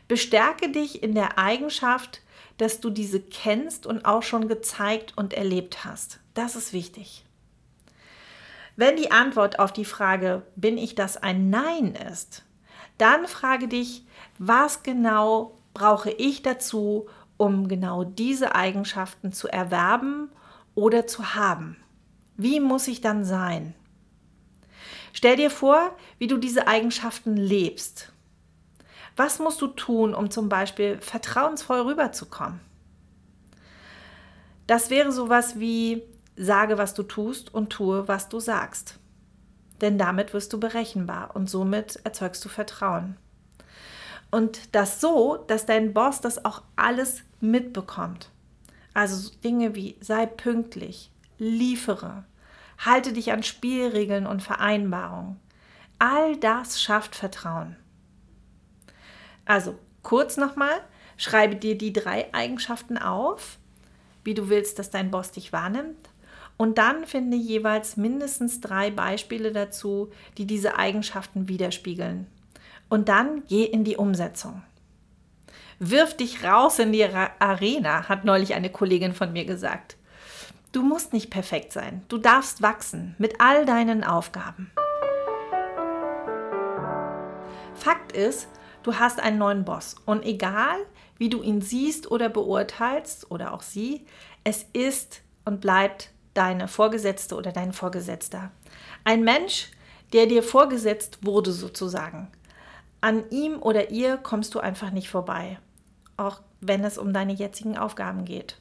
Bestärke 0.07 0.69
dich 0.69 1.03
in 1.03 1.13
der 1.13 1.37
Eigenschaft, 1.37 2.21
dass 2.57 2.79
du 2.79 2.89
diese 2.89 3.19
kennst 3.19 3.85
und 3.85 4.05
auch 4.05 4.23
schon 4.23 4.47
gezeigt 4.47 5.13
und 5.15 5.33
erlebt 5.33 5.85
hast. 5.85 6.19
Das 6.33 6.55
ist 6.55 6.73
wichtig. 6.73 7.23
Wenn 8.75 8.95
die 8.95 9.11
Antwort 9.11 9.59
auf 9.59 9.73
die 9.73 9.85
Frage, 9.85 10.43
bin 10.55 10.77
ich 10.77 10.95
das 10.95 11.17
ein 11.17 11.49
Nein 11.49 11.95
ist, 11.95 12.43
dann 12.97 13.27
frage 13.27 13.67
dich, 13.67 14.05
was 14.37 14.83
genau 14.83 15.57
brauche 15.73 16.11
ich 16.11 16.41
dazu, 16.41 17.07
um 17.37 17.67
genau 17.67 18.03
diese 18.03 18.55
Eigenschaften 18.55 19.31
zu 19.31 19.47
erwerben 19.47 20.29
oder 20.75 21.07
zu 21.07 21.35
haben? 21.35 21.77
Wie 22.35 22.59
muss 22.59 22.87
ich 22.87 23.01
dann 23.01 23.25
sein? 23.25 23.73
Stell 25.13 25.35
dir 25.35 25.49
vor, 25.49 25.95
wie 26.19 26.27
du 26.27 26.37
diese 26.37 26.67
Eigenschaften 26.67 27.35
lebst. 27.35 28.11
Was 29.17 29.39
musst 29.39 29.61
du 29.61 29.67
tun, 29.67 30.13
um 30.13 30.29
zum 30.29 30.47
Beispiel 30.47 30.99
vertrauensvoll 31.01 31.81
rüberzukommen? 31.81 32.61
Das 34.67 34.89
wäre 34.89 35.11
sowas 35.11 35.59
wie 35.59 36.03
sage, 36.35 36.77
was 36.77 36.93
du 36.93 37.01
tust 37.01 37.53
und 37.53 37.71
tue, 37.71 38.07
was 38.07 38.29
du 38.29 38.39
sagst. 38.39 38.99
Denn 39.81 39.97
damit 39.97 40.33
wirst 40.33 40.53
du 40.53 40.59
berechenbar 40.59 41.35
und 41.35 41.49
somit 41.49 41.99
erzeugst 42.03 42.45
du 42.45 42.49
Vertrauen. 42.49 43.17
Und 44.29 44.75
das 44.75 45.01
so, 45.01 45.43
dass 45.47 45.65
dein 45.65 45.93
Boss 45.93 46.21
das 46.21 46.45
auch 46.45 46.61
alles 46.75 47.23
mitbekommt. 47.39 48.29
Also 48.93 49.31
Dinge 49.43 49.73
wie 49.73 49.95
sei 49.99 50.25
pünktlich, 50.25 51.11
liefere, 51.39 52.23
halte 52.77 53.13
dich 53.13 53.31
an 53.31 53.41
Spielregeln 53.41 54.27
und 54.27 54.43
Vereinbarungen. 54.43 55.39
All 55.97 56.37
das 56.37 56.81
schafft 56.81 57.15
Vertrauen. 57.15 57.77
Also 59.47 59.79
kurz 60.03 60.37
nochmal, 60.37 60.81
schreibe 61.15 61.55
dir 61.55 61.77
die 61.77 61.93
drei 61.93 62.31
Eigenschaften 62.33 62.97
auf, 62.97 63.57
wie 64.23 64.33
du 64.33 64.49
willst, 64.49 64.77
dass 64.77 64.89
dein 64.89 65.09
Boss 65.09 65.31
dich 65.31 65.53
wahrnimmt. 65.53 66.09
Und 66.57 66.77
dann 66.77 67.05
finde 67.05 67.37
jeweils 67.37 67.97
mindestens 67.97 68.59
drei 68.59 68.91
Beispiele 68.91 69.53
dazu, 69.53 70.11
die 70.37 70.45
diese 70.45 70.77
Eigenschaften 70.77 71.47
widerspiegeln. 71.47 72.27
Und 72.89 73.09
dann 73.09 73.43
geh 73.47 73.63
in 73.63 73.83
die 73.83 73.95
Umsetzung. 73.95 74.63
Wirf 75.79 76.17
dich 76.17 76.43
raus 76.43 76.79
in 76.79 76.91
die 76.91 77.05
Arena, 77.05 78.09
hat 78.09 78.25
neulich 78.25 78.55
eine 78.55 78.71
Kollegin 78.71 79.13
von 79.13 79.31
mir 79.31 79.45
gesagt. 79.45 79.95
Du 80.71 80.81
musst 80.81 81.13
nicht 81.13 81.29
perfekt 81.29 81.71
sein. 81.71 82.01
Du 82.07 82.17
darfst 82.17 82.61
wachsen 82.61 83.15
mit 83.19 83.39
all 83.39 83.65
deinen 83.65 84.03
Aufgaben. 84.03 84.71
Fakt 87.75 88.11
ist, 88.11 88.49
du 88.83 88.95
hast 88.95 89.19
einen 89.19 89.37
neuen 89.37 89.65
Boss. 89.65 89.95
Und 90.05 90.25
egal, 90.25 90.77
wie 91.17 91.29
du 91.29 91.41
ihn 91.41 91.61
siehst 91.61 92.09
oder 92.11 92.29
beurteilst 92.29 93.31
oder 93.31 93.53
auch 93.53 93.61
sie, 93.61 94.05
es 94.43 94.65
ist 94.73 95.21
und 95.45 95.61
bleibt 95.61 96.11
deine 96.33 96.67
Vorgesetzte 96.67 97.35
oder 97.35 97.51
dein 97.51 97.73
Vorgesetzter. 97.73 98.51
Ein 99.03 99.23
Mensch, 99.23 99.71
der 100.13 100.27
dir 100.27 100.43
vorgesetzt 100.43 101.19
wurde 101.25 101.51
sozusagen. 101.51 102.29
An 103.01 103.29
ihm 103.29 103.61
oder 103.61 103.89
ihr 103.89 104.17
kommst 104.17 104.55
du 104.55 104.59
einfach 104.59 104.91
nicht 104.91 105.09
vorbei, 105.09 105.59
auch 106.15 106.41
wenn 106.61 106.83
es 106.83 106.97
um 106.97 107.13
deine 107.13 107.33
jetzigen 107.33 107.77
Aufgaben 107.77 108.25
geht. 108.25 108.57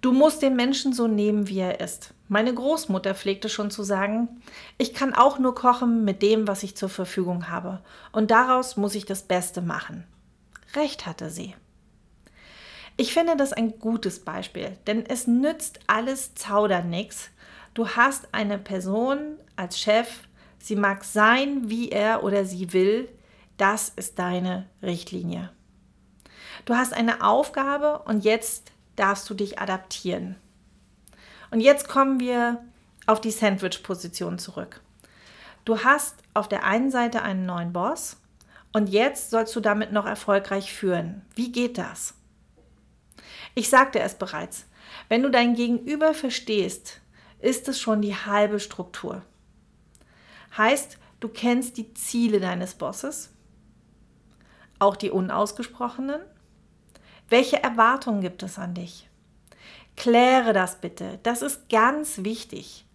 Du 0.00 0.12
musst 0.12 0.42
den 0.42 0.54
Menschen 0.54 0.92
so 0.92 1.08
nehmen, 1.08 1.48
wie 1.48 1.58
er 1.58 1.80
ist. 1.80 2.14
Meine 2.28 2.54
Großmutter 2.54 3.14
pflegte 3.14 3.48
schon 3.48 3.70
zu 3.70 3.82
sagen, 3.82 4.28
ich 4.76 4.94
kann 4.94 5.14
auch 5.14 5.38
nur 5.38 5.54
kochen 5.54 6.04
mit 6.04 6.22
dem, 6.22 6.46
was 6.46 6.62
ich 6.62 6.76
zur 6.76 6.88
Verfügung 6.88 7.48
habe, 7.48 7.80
und 8.12 8.30
daraus 8.30 8.76
muss 8.76 8.94
ich 8.94 9.06
das 9.06 9.22
Beste 9.22 9.60
machen. 9.60 10.04
Recht 10.74 11.06
hatte 11.06 11.30
sie. 11.30 11.54
Ich 12.96 13.12
finde 13.12 13.36
das 13.36 13.52
ein 13.52 13.78
gutes 13.78 14.20
Beispiel, 14.20 14.76
denn 14.86 15.06
es 15.06 15.26
nützt 15.26 15.80
alles 15.86 16.34
Zaudern 16.34 16.90
nichts. 16.90 17.30
Du 17.74 17.88
hast 17.88 18.28
eine 18.32 18.58
Person 18.58 19.38
als 19.56 19.80
Chef, 19.80 20.08
sie 20.58 20.76
mag 20.76 21.04
sein, 21.04 21.70
wie 21.70 21.90
er 21.90 22.22
oder 22.22 22.44
sie 22.44 22.72
will, 22.72 23.08
das 23.56 23.88
ist 23.88 24.18
deine 24.18 24.66
Richtlinie. 24.82 25.50
Du 26.64 26.74
hast 26.74 26.92
eine 26.92 27.22
Aufgabe 27.24 28.00
und 28.00 28.24
jetzt 28.24 28.72
darfst 28.98 29.28
du 29.30 29.34
dich 29.34 29.58
adaptieren. 29.58 30.36
Und 31.50 31.60
jetzt 31.60 31.88
kommen 31.88 32.20
wir 32.20 32.62
auf 33.06 33.20
die 33.20 33.30
Sandwich-Position 33.30 34.38
zurück. 34.38 34.80
Du 35.64 35.84
hast 35.84 36.16
auf 36.34 36.48
der 36.48 36.64
einen 36.64 36.90
Seite 36.90 37.22
einen 37.22 37.46
neuen 37.46 37.72
Boss 37.72 38.16
und 38.72 38.88
jetzt 38.88 39.30
sollst 39.30 39.54
du 39.56 39.60
damit 39.60 39.92
noch 39.92 40.06
erfolgreich 40.06 40.72
führen. 40.72 41.22
Wie 41.34 41.52
geht 41.52 41.78
das? 41.78 42.14
Ich 43.54 43.68
sagte 43.68 44.00
es 44.00 44.14
bereits, 44.14 44.66
wenn 45.08 45.22
du 45.22 45.30
dein 45.30 45.54
Gegenüber 45.54 46.14
verstehst, 46.14 47.00
ist 47.40 47.68
es 47.68 47.80
schon 47.80 48.02
die 48.02 48.14
halbe 48.14 48.60
Struktur. 48.60 49.22
Heißt, 50.56 50.98
du 51.20 51.28
kennst 51.28 51.76
die 51.76 51.92
Ziele 51.94 52.40
deines 52.40 52.74
Bosses, 52.74 53.30
auch 54.78 54.96
die 54.96 55.10
unausgesprochenen? 55.10 56.20
Welche 57.28 57.62
Erwartungen 57.62 58.20
gibt 58.20 58.42
es 58.42 58.58
an 58.58 58.74
dich? 58.74 59.08
Kläre 59.96 60.52
das 60.52 60.80
bitte. 60.80 61.18
Das 61.22 61.42
ist 61.42 61.68
ganz 61.68 62.24
wichtig. 62.24 62.86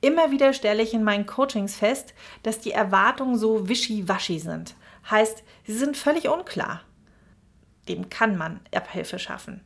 Immer 0.00 0.30
wieder 0.30 0.54
stelle 0.54 0.82
ich 0.82 0.94
in 0.94 1.04
meinen 1.04 1.26
Coachings 1.26 1.74
fest, 1.74 2.14
dass 2.42 2.60
die 2.60 2.72
Erwartungen 2.72 3.36
so 3.36 3.68
wischiwaschi 3.68 4.38
sind. 4.38 4.74
Heißt, 5.10 5.42
sie 5.66 5.74
sind 5.74 5.96
völlig 5.96 6.28
unklar. 6.28 6.82
Dem 7.88 8.08
kann 8.08 8.36
man 8.36 8.60
Abhilfe 8.74 9.18
schaffen. 9.18 9.60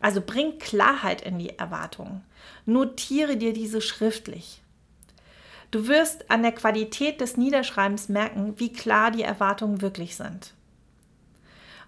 Also 0.00 0.20
bring 0.20 0.58
Klarheit 0.58 1.20
in 1.20 1.38
die 1.38 1.58
Erwartungen. 1.58 2.24
Notiere 2.64 3.36
dir 3.36 3.52
diese 3.52 3.80
schriftlich. 3.80 4.62
Du 5.70 5.88
wirst 5.88 6.30
an 6.30 6.42
der 6.42 6.52
Qualität 6.52 7.20
des 7.20 7.36
Niederschreibens 7.36 8.08
merken, 8.08 8.54
wie 8.58 8.72
klar 8.72 9.10
die 9.10 9.22
Erwartungen 9.22 9.80
wirklich 9.80 10.16
sind. 10.16 10.54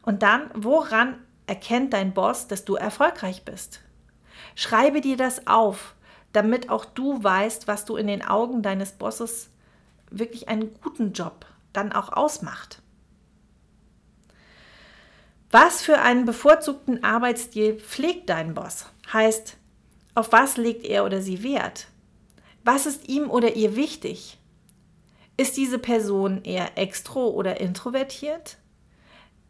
Und 0.03 0.23
dann, 0.23 0.51
woran 0.55 1.19
erkennt 1.47 1.93
dein 1.93 2.13
Boss, 2.13 2.49
dass 2.49 2.65
du 2.65 2.75
erfolgreich 2.75 3.45
bist? 3.45 3.81
Schreibe 4.55 5.01
dir 5.01 5.17
das 5.17 5.47
auf, 5.47 5.95
damit 6.33 6.71
auch 6.71 6.85
du 6.85 7.23
weißt, 7.23 7.69
was 7.69 7.85
du 7.85 7.97
in 7.97 8.07
den 8.07 8.23
Augen 8.23 8.63
deines 8.63 8.93
Bosses 8.93 9.51
wirklich 10.11 10.49
einen 10.49 10.75
guten 10.83 11.13
Job 11.13 11.47
dann 11.73 11.93
auch 11.93 12.13
ausmacht. 12.13 12.83
Was 15.51 15.83
für 15.83 16.01
einen 16.01 16.25
bevorzugten 16.25 17.05
Arbeitsstil 17.05 17.75
pflegt 17.79 18.29
dein 18.29 18.55
Boss? 18.55 18.87
Heißt, 19.13 19.57
auf 20.15 20.33
was 20.33 20.57
legt 20.57 20.85
er 20.85 21.05
oder 21.05 21.21
sie 21.21 21.43
Wert? 21.43 21.89
Was 22.65 22.87
ist 22.87 23.09
ihm 23.09 23.31
oder 23.31 23.55
ihr 23.55 23.77
wichtig? 23.77 24.39
Ist 25.37 25.57
diese 25.57 25.79
Person 25.79 26.43
eher 26.43 26.77
extro 26.77 27.29
oder 27.29 27.61
introvertiert? 27.61 28.57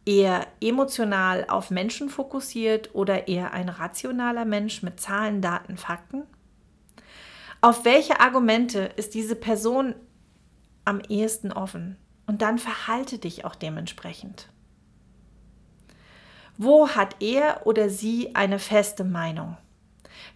Eher 0.07 0.47
emotional 0.61 1.45
auf 1.49 1.69
Menschen 1.69 2.09
fokussiert 2.09 2.95
oder 2.95 3.27
eher 3.27 3.53
ein 3.53 3.69
rationaler 3.69 4.45
Mensch 4.45 4.81
mit 4.81 4.99
Zahlen, 4.99 5.41
Daten, 5.41 5.77
Fakten? 5.77 6.23
Auf 7.59 7.85
welche 7.85 8.19
Argumente 8.19 8.91
ist 8.95 9.13
diese 9.13 9.35
Person 9.35 9.95
am 10.85 11.01
ehesten 11.01 11.51
offen? 11.51 11.97
Und 12.25 12.41
dann 12.41 12.57
verhalte 12.57 13.19
dich 13.19 13.45
auch 13.45 13.55
dementsprechend. 13.55 14.49
Wo 16.57 16.89
hat 16.89 17.17
er 17.21 17.65
oder 17.65 17.89
sie 17.89 18.35
eine 18.35 18.59
feste 18.59 19.03
Meinung? 19.03 19.57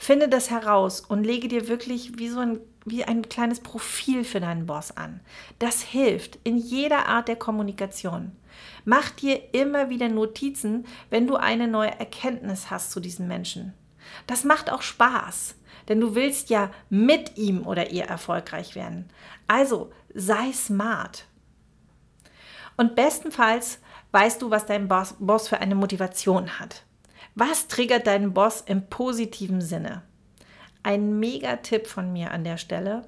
Finde 0.02 0.28
das 0.28 0.50
heraus 0.50 1.02
und 1.02 1.24
lege 1.24 1.48
dir 1.48 1.68
wirklich 1.68 2.18
wie 2.18 2.28
so 2.28 2.40
ein, 2.40 2.60
wie 2.86 3.04
ein 3.06 3.30
kleines 3.30 3.60
Profil 3.60 4.24
für 4.24 4.40
deinen 4.40 4.66
Boss 4.66 4.98
an. 4.98 5.20
Das 5.60 5.84
hilft 5.84 6.40
in 6.44 6.58
jeder 6.58 7.06
Art 7.06 7.28
der 7.28 7.36
Kommunikation. 7.36 8.32
Mach 8.84 9.12
dir 9.12 9.54
immer 9.54 9.92
wieder 9.92 10.10
Notizen, 10.10 10.88
wenn 11.12 11.28
du 11.28 11.36
eine 11.36 11.68
neue 11.68 12.00
Erkenntnis 12.00 12.72
hast 12.72 12.90
zu 12.90 13.00
diesem 13.00 13.28
Menschen. 13.28 13.74
Das 14.26 14.44
macht 14.44 14.72
auch 14.72 14.82
Spaß, 14.82 15.54
denn 15.88 16.00
du 16.00 16.16
willst 16.16 16.50
ja 16.50 16.72
mit 16.90 17.38
ihm 17.38 17.68
oder 17.68 17.92
ihr 17.92 18.06
erfolgreich 18.06 18.74
werden. 18.74 19.08
Also 19.46 19.92
sei 20.16 20.52
smart. 20.52 21.28
Und 22.76 22.96
bestenfalls 22.96 23.78
weißt 24.14 24.42
du, 24.42 24.50
was 24.50 24.66
dein 24.66 24.88
Boss, 24.88 25.14
Boss 25.20 25.48
für 25.48 25.60
eine 25.60 25.76
Motivation 25.76 26.60
hat. 26.60 26.86
Was 27.36 27.68
triggert 27.68 28.08
deinen 28.08 28.34
Boss 28.34 28.62
im 28.62 28.88
positiven 28.88 29.62
Sinne? 29.62 30.04
Ein 30.84 31.20
Mega-Tipp 31.20 31.88
von 31.88 32.12
mir 32.12 32.32
an 32.32 32.44
der 32.44 32.58
Stelle. 32.58 33.08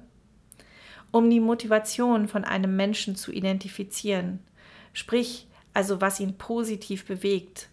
Um 1.10 1.30
die 1.30 1.40
Motivation 1.40 2.26
von 2.26 2.44
einem 2.44 2.74
Menschen 2.76 3.16
zu 3.16 3.30
identifizieren, 3.30 4.40
sprich, 4.92 5.46
also 5.72 6.00
was 6.00 6.20
ihn 6.20 6.38
positiv 6.38 7.04
bewegt, 7.04 7.68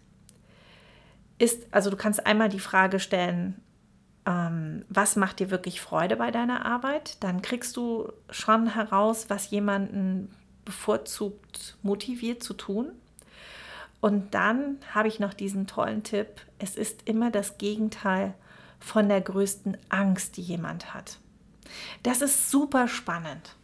ist, 1.38 1.66
also 1.72 1.90
du 1.90 1.96
kannst 1.96 2.24
einmal 2.26 2.48
die 2.48 2.60
Frage 2.60 3.00
stellen, 3.00 3.60
ähm, 4.26 4.84
was 4.88 5.16
macht 5.16 5.40
dir 5.40 5.50
wirklich 5.50 5.80
Freude 5.80 6.16
bei 6.16 6.30
deiner 6.30 6.64
Arbeit. 6.64 7.22
Dann 7.22 7.42
kriegst 7.42 7.76
du 7.76 8.12
schon 8.30 8.74
heraus, 8.74 9.26
was 9.28 9.50
jemanden 9.50 10.30
bevorzugt 10.64 11.76
motiviert 11.82 12.42
zu 12.42 12.54
tun. 12.54 12.92
Und 14.02 14.34
dann 14.34 14.78
habe 14.92 15.06
ich 15.06 15.20
noch 15.20 15.32
diesen 15.32 15.68
tollen 15.68 16.02
Tipp. 16.02 16.26
Es 16.58 16.74
ist 16.74 17.08
immer 17.08 17.30
das 17.30 17.56
Gegenteil 17.56 18.34
von 18.80 19.08
der 19.08 19.20
größten 19.20 19.78
Angst, 19.90 20.36
die 20.36 20.42
jemand 20.42 20.92
hat. 20.92 21.18
Das 22.02 22.20
ist 22.20 22.50
super 22.50 22.88
spannend. 22.88 23.54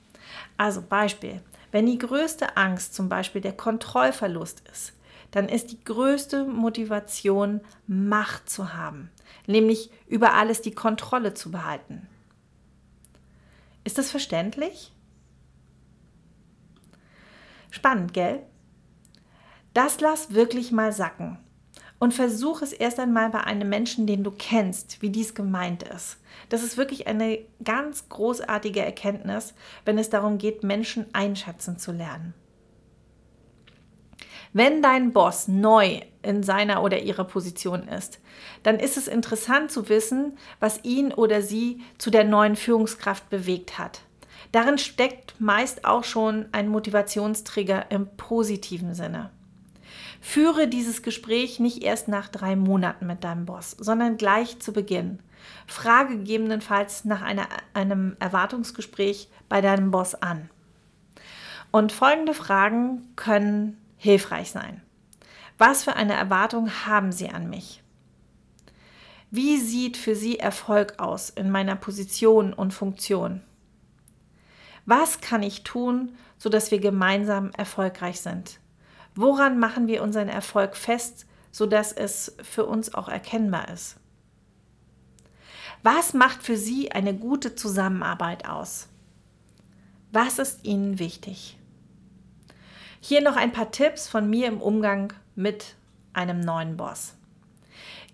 Also 0.57 0.81
Beispiel, 0.81 1.43
wenn 1.73 1.87
die 1.87 1.99
größte 1.99 2.57
Angst 2.57 2.95
zum 2.95 3.09
Beispiel 3.09 3.41
der 3.41 3.53
Kontrollverlust 3.53 4.63
ist, 4.73 4.93
dann 5.33 5.49
ist 5.49 5.73
die 5.73 5.83
größte 5.83 6.45
Motivation, 6.45 7.61
Macht 7.89 8.49
zu 8.49 8.75
haben, 8.75 9.11
nämlich 9.49 9.91
über 10.07 10.35
alles 10.35 10.63
die 10.63 10.71
Kontrolle 10.71 11.35
zu 11.35 11.51
behalten. 11.51 12.07
Ist 13.83 13.99
das 13.99 14.09
verständlich? 14.09 14.93
Spannend, 17.73 18.15
gell? 18.15 18.47
Das 19.79 20.01
lass 20.01 20.35
wirklich 20.35 20.73
mal 20.73 20.91
sacken 20.91 21.39
und 22.01 22.13
versuch 22.13 22.63
es 22.63 22.73
erst 22.73 22.99
einmal 22.99 23.31
bei 23.31 23.45
einem 23.45 23.69
Menschen, 23.69 24.09
den 24.09 24.25
du 24.25 24.33
kennst, 24.33 25.01
wie 25.03 25.11
dies 25.11 25.37
gemeint 25.37 25.85
ist. 25.85 26.17
Das 26.49 26.65
ist 26.65 26.77
wirklich 26.77 27.07
eine 27.07 27.39
ganz 27.63 28.09
großartige 28.09 28.85
Erkenntnis, 28.85 29.55
wenn 29.85 29.97
es 29.97 30.11
darum 30.11 30.39
geht, 30.39 30.65
Menschen 30.65 31.07
einschätzen 31.13 31.79
zu 31.79 31.93
lernen. 31.93 32.35
Wenn 34.53 34.83
dein 34.83 35.13
Boss 35.13 35.47
neu 35.47 36.01
in 36.23 36.43
seiner 36.43 36.83
oder 36.83 36.99
ihrer 36.99 37.23
Position 37.23 37.87
ist, 37.87 38.19
dann 38.65 38.81
ist 38.81 38.97
es 38.97 39.07
interessant 39.07 39.71
zu 39.71 39.89
wissen, 39.89 40.37
was 40.59 40.83
ihn 40.83 41.13
oder 41.13 41.41
sie 41.41 41.83
zu 41.99 42.11
der 42.11 42.25
neuen 42.25 42.57
Führungskraft 42.57 43.31
bewegt 43.31 43.79
hat. 43.79 44.01
Darin 44.51 44.79
steckt 44.79 45.41
meist 45.41 45.85
auch 45.85 46.03
schon 46.03 46.47
ein 46.51 46.67
Motivationsträger 46.67 47.93
im 47.93 48.09
positiven 48.17 48.93
Sinne. 48.95 49.31
Führe 50.21 50.69
dieses 50.69 51.03
Gespräch 51.03 51.61
nicht 51.61 51.83
erst 51.83 52.09
nach 52.09 52.29
drei 52.29 52.57
Monaten 52.57 53.07
mit 53.07 53.25
deinem 53.25 53.47
Boss, 53.47 53.73
sondern 53.73 54.17
gleich 54.17 54.59
zu 54.61 54.73
Beginn. 54.73 55.21
Frage 55.67 56.19
gegebenenfalls 56.19 57.05
nach 57.05 57.23
einer, 57.23 57.49
einem 57.75 58.17
Erwartungsgespräch 58.19 59.29
bei 59.49 59.61
deinem 59.61 59.91
Boss 59.91 60.15
an. 60.15 60.51
Und 61.71 61.93
folgende 61.93 62.35
Fragen 62.35 63.13
können 63.17 63.79
hilfreich 63.97 64.51
sein. 64.51 64.83
Was 65.59 65.85
für 65.85 65.97
eine 65.97 66.15
Erwartung 66.15 66.71
haben 66.87 67.13
Sie 67.13 67.29
an 67.29 67.51
mich? 67.51 67.83
Wie 69.31 69.59
sieht 69.59 69.97
für 69.97 70.15
Sie 70.15 70.39
Erfolg 70.39 70.95
aus 70.99 71.29
in 71.29 71.51
meiner 71.51 71.77
Position 71.77 72.55
und 72.55 72.73
Funktion? 72.73 73.43
Was 74.87 75.21
kann 75.21 75.43
ich 75.43 75.65
tun, 75.65 76.17
sodass 76.39 76.71
wir 76.71 76.79
gemeinsam 76.79 77.51
erfolgreich 77.51 78.21
sind? 78.21 78.59
Woran 79.21 79.59
machen 79.59 79.89
wir 79.89 80.05
unseren 80.05 80.29
Erfolg 80.29 80.77
fest, 80.77 81.27
sodass 81.51 81.91
es 81.91 82.37
für 82.41 82.67
uns 82.67 82.95
auch 82.95 83.09
erkennbar 83.09 83.67
ist? 83.69 83.97
Was 85.83 86.15
macht 86.15 86.41
für 86.41 86.57
Sie 86.57 86.93
eine 86.93 87.17
gute 87.17 87.57
Zusammenarbeit 87.57 88.49
aus? 88.49 88.87
Was 90.13 90.39
ist 90.39 90.65
Ihnen 90.65 91.01
wichtig? 91.01 91.59
Hier 93.01 93.21
noch 93.21 93.35
ein 93.35 93.51
paar 93.51 93.73
Tipps 93.73 94.07
von 94.07 94.31
mir 94.31 94.47
im 94.47 94.61
Umgang 94.61 95.13
mit 95.35 95.75
einem 96.13 96.39
neuen 96.39 96.77
Boss. 96.77 97.17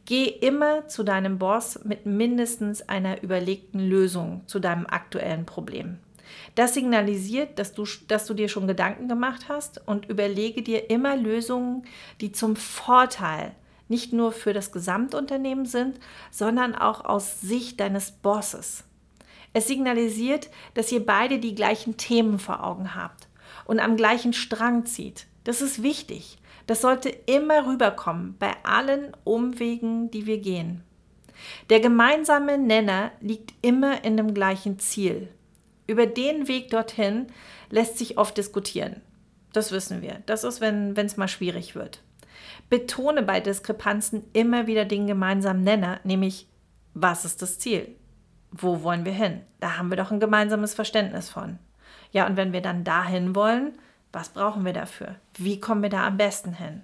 Geh 0.06 0.24
immer 0.24 0.88
zu 0.88 1.02
deinem 1.02 1.38
Boss 1.38 1.84
mit 1.84 2.06
mindestens 2.06 2.80
einer 2.88 3.22
überlegten 3.22 3.80
Lösung 3.80 4.40
zu 4.46 4.58
deinem 4.58 4.86
aktuellen 4.86 5.44
Problem. 5.44 5.98
Das 6.54 6.74
signalisiert, 6.74 7.58
dass 7.58 7.72
du, 7.72 7.84
dass 8.08 8.26
du 8.26 8.34
dir 8.34 8.48
schon 8.48 8.66
Gedanken 8.66 9.08
gemacht 9.08 9.46
hast 9.48 9.86
und 9.86 10.06
überlege 10.06 10.62
dir 10.62 10.90
immer 10.90 11.16
Lösungen, 11.16 11.84
die 12.20 12.32
zum 12.32 12.56
Vorteil 12.56 13.54
nicht 13.88 14.12
nur 14.12 14.32
für 14.32 14.52
das 14.52 14.72
Gesamtunternehmen 14.72 15.66
sind, 15.66 15.98
sondern 16.30 16.74
auch 16.74 17.04
aus 17.04 17.40
Sicht 17.40 17.80
deines 17.80 18.12
Bosses. 18.12 18.84
Es 19.52 19.68
signalisiert, 19.68 20.50
dass 20.74 20.90
ihr 20.90 21.04
beide 21.04 21.38
die 21.38 21.54
gleichen 21.54 21.96
Themen 21.96 22.38
vor 22.38 22.64
Augen 22.64 22.94
habt 22.94 23.28
und 23.66 23.78
am 23.78 23.96
gleichen 23.96 24.32
Strang 24.32 24.86
zieht. 24.86 25.26
Das 25.44 25.60
ist 25.60 25.82
wichtig. 25.82 26.38
Das 26.66 26.80
sollte 26.80 27.10
immer 27.10 27.66
rüberkommen 27.66 28.36
bei 28.38 28.52
allen 28.64 29.12
Umwegen, 29.24 30.10
die 30.10 30.26
wir 30.26 30.38
gehen. 30.38 30.82
Der 31.68 31.80
gemeinsame 31.80 32.58
Nenner 32.58 33.12
liegt 33.20 33.54
immer 33.60 34.04
in 34.04 34.16
dem 34.16 34.34
gleichen 34.34 34.78
Ziel. 34.78 35.28
Über 35.86 36.06
den 36.06 36.48
Weg 36.48 36.70
dorthin 36.70 37.26
lässt 37.70 37.98
sich 37.98 38.18
oft 38.18 38.36
diskutieren. 38.36 39.02
Das 39.52 39.70
wissen 39.70 40.02
wir. 40.02 40.22
Das 40.26 40.44
ist, 40.44 40.60
wenn 40.60 40.96
es 40.96 41.16
mal 41.16 41.28
schwierig 41.28 41.74
wird. 41.74 42.00
Betone 42.70 43.22
bei 43.22 43.40
Diskrepanzen 43.40 44.24
immer 44.32 44.66
wieder 44.66 44.84
den 44.84 45.06
gemeinsamen 45.06 45.62
Nenner, 45.62 46.00
nämlich 46.04 46.48
was 46.94 47.24
ist 47.24 47.42
das 47.42 47.58
Ziel? 47.58 47.94
Wo 48.50 48.82
wollen 48.82 49.04
wir 49.04 49.12
hin? 49.12 49.40
Da 49.60 49.76
haben 49.76 49.90
wir 49.90 49.96
doch 49.96 50.10
ein 50.10 50.20
gemeinsames 50.20 50.74
Verständnis 50.74 51.28
von. 51.28 51.58
Ja, 52.12 52.26
und 52.26 52.36
wenn 52.36 52.52
wir 52.52 52.62
dann 52.62 52.84
dahin 52.84 53.34
wollen, 53.34 53.72
was 54.12 54.28
brauchen 54.28 54.64
wir 54.64 54.72
dafür? 54.72 55.16
Wie 55.36 55.58
kommen 55.58 55.82
wir 55.82 55.90
da 55.90 56.06
am 56.06 56.16
besten 56.16 56.54
hin? 56.54 56.82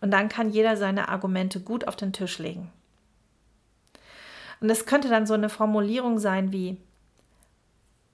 Und 0.00 0.10
dann 0.10 0.28
kann 0.30 0.50
jeder 0.50 0.76
seine 0.76 1.08
Argumente 1.08 1.60
gut 1.60 1.86
auf 1.86 1.96
den 1.96 2.12
Tisch 2.12 2.38
legen. 2.38 2.70
Und 4.60 4.70
es 4.70 4.86
könnte 4.86 5.08
dann 5.08 5.26
so 5.26 5.34
eine 5.34 5.48
Formulierung 5.48 6.18
sein 6.18 6.52
wie, 6.52 6.78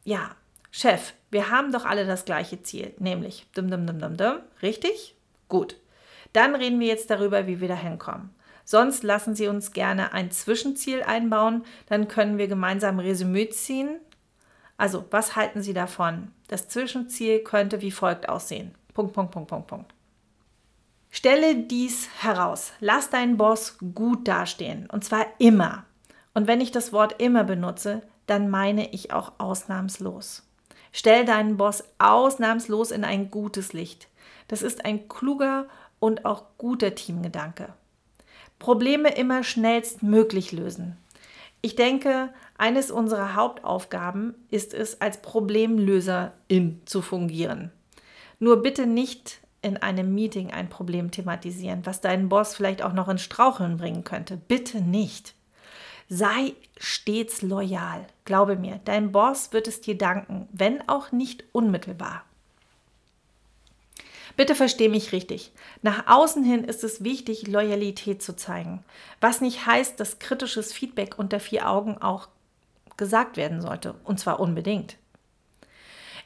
ja, 0.09 0.31
Chef, 0.71 1.13
wir 1.31 1.51
haben 1.51 1.71
doch 1.71 1.85
alle 1.85 2.07
das 2.07 2.25
gleiche 2.25 2.63
Ziel, 2.63 2.95
nämlich 2.99 3.47
dum 3.55 3.71
dum 3.71 3.87
dum 3.87 3.99
dum 3.99 4.17
dum, 4.17 4.37
richtig? 4.63 5.15
Gut. 5.49 5.77
Dann 6.33 6.55
reden 6.55 6.81
wir 6.81 6.87
jetzt 6.87 7.11
darüber, 7.11 7.47
wie 7.47 7.61
wir 7.61 7.69
da 7.69 7.75
hinkommen. 7.75 8.31
Sonst 8.65 9.03
lassen 9.03 9.35
Sie 9.35 9.49
uns 9.49 9.73
gerne 9.73 10.15
ein 10.15 10.31
Zwischenziel 10.31 11.03
einbauen, 11.03 11.63
dann 11.91 12.09
können 12.09 12.39
wir 12.39 12.49
gemeinsam 12.49 12.99
Resümee 12.99 13.51
ziehen. 13.51 14.01
Also, 14.79 15.05
was 15.11 15.37
halten 15.37 15.63
Sie 15.63 15.75
davon? 15.75 16.33
Das 16.49 16.69
Zwischenziel 16.69 17.41
könnte 17.41 17.83
wie 17.83 17.91
folgt 17.91 18.31
aussehen. 18.31 18.75
Punkt, 18.95 19.13
Punkt, 19.13 19.33
Punkt, 19.33 19.49
Punkt, 19.49 19.67
Punkt. 19.67 19.95
Stelle 21.11 21.55
dies 21.55 22.09
heraus. 22.23 22.73
Lass 22.81 23.11
deinen 23.11 23.37
Boss 23.37 23.77
gut 23.95 24.27
dastehen. 24.27 24.89
Und 24.91 25.05
zwar 25.05 25.27
immer. 25.39 25.85
Und 26.33 26.47
wenn 26.47 26.63
ich 26.63 26.71
das 26.71 26.93
Wort 26.95 27.21
immer 27.21 27.45
benutze, 27.45 28.03
dann 28.29 28.49
meine 28.49 28.93
ich 28.93 29.13
auch 29.13 29.33
ausnahmslos. 29.39 30.45
Stell 30.93 31.25
deinen 31.25 31.57
Boss 31.57 31.85
ausnahmslos 31.99 32.91
in 32.91 33.05
ein 33.05 33.31
gutes 33.31 33.73
Licht. 33.73 34.09
Das 34.47 34.63
ist 34.63 34.85
ein 34.85 35.09
kluger 35.09 35.67
und 35.99 36.25
auch 36.25 36.45
guter 36.57 36.95
Teamgedanke. 36.95 37.73
Probleme 38.59 39.15
immer 39.15 39.45
schnellstmöglich 39.45 40.53
lösen. 40.53 40.97
Ich 41.61 41.75
denke, 41.75 42.31
eines 42.57 42.91
unserer 42.91 43.35
Hauptaufgaben 43.35 44.35
ist 44.51 44.75
es, 44.75 45.01
als 45.01 45.23
Problemlöserin 45.23 46.83
zu 46.85 47.03
fungieren. 47.03 47.73
Nur 48.39 48.63
bitte 48.63 48.87
nicht 48.87 49.41
in 49.63 49.77
einem 49.77 50.15
Meeting 50.15 50.53
ein 50.53 50.69
Problem 50.69 51.11
thematisieren, 51.11 51.85
was 51.85 52.01
deinen 52.01 52.29
Boss 52.29 52.55
vielleicht 52.55 52.83
auch 52.83 52.93
noch 52.93 53.09
in 53.09 53.19
Straucheln 53.19 53.77
bringen 53.77 54.05
könnte. 54.05 54.37
Bitte 54.37 54.81
nicht. 54.81 55.35
Sei 56.09 56.55
stets 56.79 57.43
loyal. 57.43 58.07
Glaube 58.25 58.57
mir, 58.57 58.81
dein 58.85 59.13
Boss 59.13 59.53
wird 59.53 59.69
es 59.69 59.81
dir 59.81 59.97
danken, 59.99 60.49
wenn 60.53 60.89
auch 60.89 61.13
nicht 61.13 61.45
unmittelbar. 61.53 62.25
Bitte 64.37 64.55
versteh 64.55 64.89
mich 64.89 65.13
richtig. 65.13 65.53
Nach 65.83 66.07
außen 66.07 66.45
hin 66.45 66.65
ist 66.65 66.85
es 66.85 67.03
wichtig, 67.03 67.49
Loyalität 67.49 68.23
zu 68.23 68.37
zeigen. 68.37 68.85
Was 69.21 69.41
nicht 69.41 69.67
heißt, 69.67 69.99
dass 69.99 70.21
kritisches 70.21 70.73
Feedback 70.73 71.19
unter 71.19 71.41
vier 71.41 71.69
Augen 71.69 71.99
auch 71.99 72.29
gesagt 72.97 73.37
werden 73.37 73.61
sollte. 73.61 73.95
Und 74.05 74.21
zwar 74.21 74.39
unbedingt. 74.39 74.97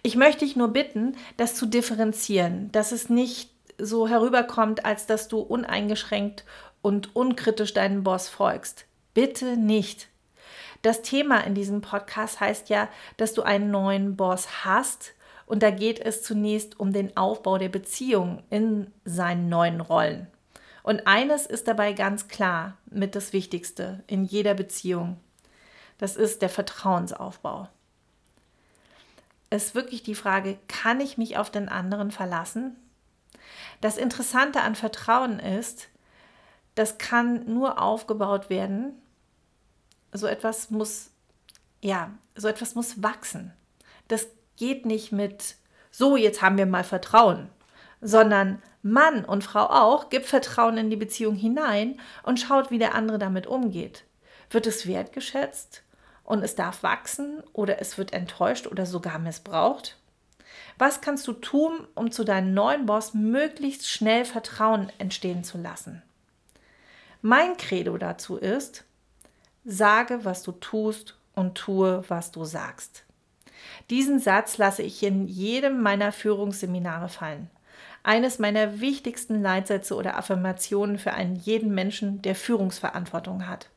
Ich 0.02 0.14
möchte 0.14 0.44
dich 0.44 0.56
nur 0.56 0.68
bitten, 0.68 1.16
das 1.36 1.54
zu 1.54 1.66
differenzieren, 1.66 2.70
dass 2.72 2.92
es 2.92 3.08
nicht 3.08 3.50
so 3.78 4.06
herüberkommt, 4.06 4.84
als 4.84 5.06
dass 5.06 5.28
du 5.28 5.38
uneingeschränkt 5.38 6.44
und 6.82 7.16
unkritisch 7.16 7.72
deinem 7.72 8.04
Boss 8.04 8.28
folgst. 8.28 8.84
Bitte 9.14 9.56
nicht. 9.56 10.08
Das 10.82 11.02
Thema 11.02 11.40
in 11.40 11.54
diesem 11.54 11.80
Podcast 11.80 12.40
heißt 12.40 12.68
ja, 12.68 12.88
dass 13.16 13.34
du 13.34 13.42
einen 13.42 13.70
neuen 13.70 14.16
Boss 14.16 14.64
hast 14.64 15.14
und 15.46 15.62
da 15.62 15.70
geht 15.70 16.00
es 16.00 16.22
zunächst 16.22 16.80
um 16.80 16.92
den 16.92 17.16
Aufbau 17.16 17.58
der 17.58 17.68
Beziehung 17.68 18.42
in 18.50 18.90
seinen 19.04 19.48
neuen 19.48 19.80
Rollen. 19.80 20.26
Und 20.82 21.06
eines 21.06 21.46
ist 21.46 21.68
dabei 21.68 21.92
ganz 21.92 22.28
klar 22.28 22.78
mit 22.86 23.14
das 23.14 23.32
Wichtigste 23.32 24.02
in 24.06 24.24
jeder 24.24 24.54
Beziehung. 24.54 25.20
Das 25.98 26.16
ist 26.16 26.42
der 26.42 26.48
Vertrauensaufbau. 26.48 27.68
Es 29.50 29.66
ist 29.66 29.74
wirklich 29.74 30.02
die 30.02 30.14
Frage, 30.14 30.58
kann 30.66 31.00
ich 31.00 31.18
mich 31.18 31.36
auf 31.36 31.50
den 31.50 31.68
anderen 31.68 32.10
verlassen? 32.10 32.76
Das 33.80 33.98
Interessante 33.98 34.62
an 34.62 34.74
Vertrauen 34.74 35.38
ist, 35.38 35.88
das 36.74 36.98
kann 36.98 37.44
nur 37.44 37.80
aufgebaut 37.80 38.48
werden, 38.48 39.01
so 40.12 40.26
etwas 40.26 40.70
muss, 40.70 41.10
ja, 41.80 42.10
so 42.34 42.48
etwas 42.48 42.74
muss 42.74 43.02
wachsen. 43.02 43.52
Das 44.08 44.28
geht 44.56 44.86
nicht 44.86 45.12
mit, 45.12 45.56
so, 45.90 46.16
jetzt 46.16 46.42
haben 46.42 46.58
wir 46.58 46.66
mal 46.66 46.84
Vertrauen, 46.84 47.48
sondern 48.00 48.62
Mann 48.82 49.24
und 49.24 49.44
Frau 49.44 49.66
auch, 49.66 50.10
gibt 50.10 50.26
Vertrauen 50.26 50.76
in 50.76 50.90
die 50.90 50.96
Beziehung 50.96 51.34
hinein 51.34 52.00
und 52.22 52.40
schaut, 52.40 52.70
wie 52.70 52.78
der 52.78 52.94
andere 52.94 53.18
damit 53.18 53.46
umgeht. 53.46 54.04
Wird 54.50 54.66
es 54.66 54.86
wertgeschätzt 54.86 55.82
und 56.24 56.42
es 56.42 56.54
darf 56.54 56.82
wachsen 56.82 57.42
oder 57.52 57.80
es 57.80 57.96
wird 57.96 58.12
enttäuscht 58.12 58.66
oder 58.66 58.86
sogar 58.86 59.18
missbraucht? 59.18 59.96
Was 60.78 61.00
kannst 61.00 61.26
du 61.28 61.32
tun, 61.32 61.86
um 61.94 62.10
zu 62.10 62.24
deinem 62.24 62.54
neuen 62.54 62.86
Boss 62.86 63.14
möglichst 63.14 63.88
schnell 63.88 64.24
Vertrauen 64.24 64.90
entstehen 64.98 65.44
zu 65.44 65.58
lassen? 65.58 66.02
Mein 67.20 67.56
Credo 67.56 67.96
dazu 67.98 68.36
ist, 68.36 68.84
sage, 69.64 70.24
was 70.24 70.42
du 70.42 70.52
tust 70.52 71.16
und 71.34 71.54
tue, 71.54 72.04
was 72.08 72.30
du 72.30 72.44
sagst. 72.44 73.04
Diesen 73.90 74.18
Satz 74.18 74.58
lasse 74.58 74.82
ich 74.82 75.02
in 75.02 75.26
jedem 75.26 75.82
meiner 75.82 76.12
Führungsseminare 76.12 77.08
fallen. 77.08 77.50
Eines 78.02 78.38
meiner 78.38 78.80
wichtigsten 78.80 79.40
Leitsätze 79.40 79.94
oder 79.94 80.16
Affirmationen 80.16 80.98
für 80.98 81.12
einen 81.12 81.36
jeden 81.36 81.72
Menschen, 81.74 82.20
der 82.22 82.34
Führungsverantwortung 82.34 83.46
hat. 83.46 83.68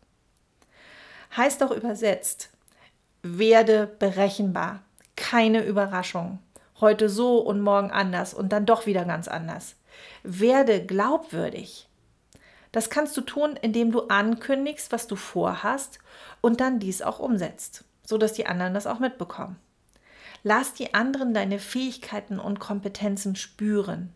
Heißt 1.37 1.61
auch 1.63 1.71
übersetzt, 1.71 2.49
werde 3.21 3.87
berechenbar, 3.99 4.81
keine 5.15 5.63
Überraschung 5.63 6.39
heute 6.79 7.09
so 7.09 7.39
und 7.39 7.61
morgen 7.61 7.91
anders 7.91 8.33
und 8.33 8.49
dann 8.49 8.65
doch 8.65 8.85
wieder 8.85 9.05
ganz 9.05 9.27
anders. 9.27 9.75
Werde 10.23 10.85
glaubwürdig. 10.85 11.87
Das 12.75 12.89
kannst 12.89 13.15
du 13.15 13.21
tun, 13.21 13.57
indem 13.61 13.93
du 13.93 14.01
ankündigst, 14.09 14.91
was 14.91 15.07
du 15.07 15.15
vorhast 15.15 15.99
und 16.41 16.59
dann 16.59 16.77
dies 16.77 17.01
auch 17.01 17.19
umsetzt, 17.19 17.85
sodass 18.05 18.33
die 18.33 18.47
anderen 18.47 18.73
das 18.73 18.85
auch 18.85 18.99
mitbekommen. 18.99 19.55
Lass 20.43 20.73
die 20.73 20.93
anderen 20.93 21.33
deine 21.33 21.59
Fähigkeiten 21.59 22.38
und 22.38 22.59
Kompetenzen 22.59 23.38
spüren. 23.38 24.11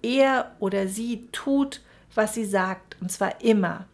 Er 0.00 0.50
oder 0.60 0.88
sie 0.88 1.28
tut, 1.30 1.82
was 2.14 2.32
sie 2.32 2.46
sagt, 2.46 2.96
und 3.02 3.12
zwar 3.12 3.42
immer. 3.42 3.84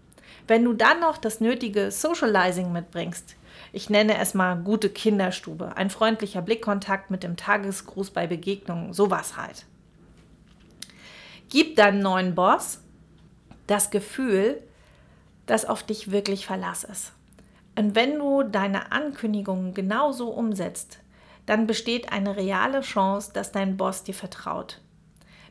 Wenn 0.47 0.63
du 0.63 0.73
dann 0.73 1.01
noch 1.01 1.19
das 1.19 1.41
nötige 1.41 1.91
Socializing 1.91 2.71
mitbringst, 2.71 3.35
ich 3.73 3.91
nenne 3.91 4.19
es 4.19 4.35
mal 4.35 4.55
gute 4.55 4.89
Kinderstube. 4.89 5.77
Ein 5.77 5.91
freundlicher 5.91 6.43
Blickkontakt 6.43 7.11
mit 7.11 7.25
dem 7.25 7.37
Tagesgruß 7.37 8.11
bei 8.11 8.29
Begegnungen, 8.29 8.93
sowas 8.93 9.37
halt. 9.37 9.67
Gib 11.49 11.75
deinem 11.75 11.99
neuen 11.99 12.37
Boss 12.37 12.83
das 13.67 13.91
Gefühl, 13.91 14.63
dass 15.47 15.65
auf 15.65 15.83
dich 15.83 16.11
wirklich 16.11 16.47
Verlass 16.47 16.85
ist. 16.85 17.13
Und 17.79 17.95
wenn 17.95 18.19
du 18.19 18.43
deine 18.43 18.93
Ankündigungen 18.93 19.75
genauso 19.75 20.29
umsetzt, 20.29 20.99
dann 21.45 21.67
besteht 21.67 22.13
eine 22.13 22.37
reale 22.37 22.81
Chance, 22.81 23.31
dass 23.33 23.53
dein 23.53 23.77
Boss 23.77 24.03
dir 24.03 24.15
vertraut. 24.15 24.81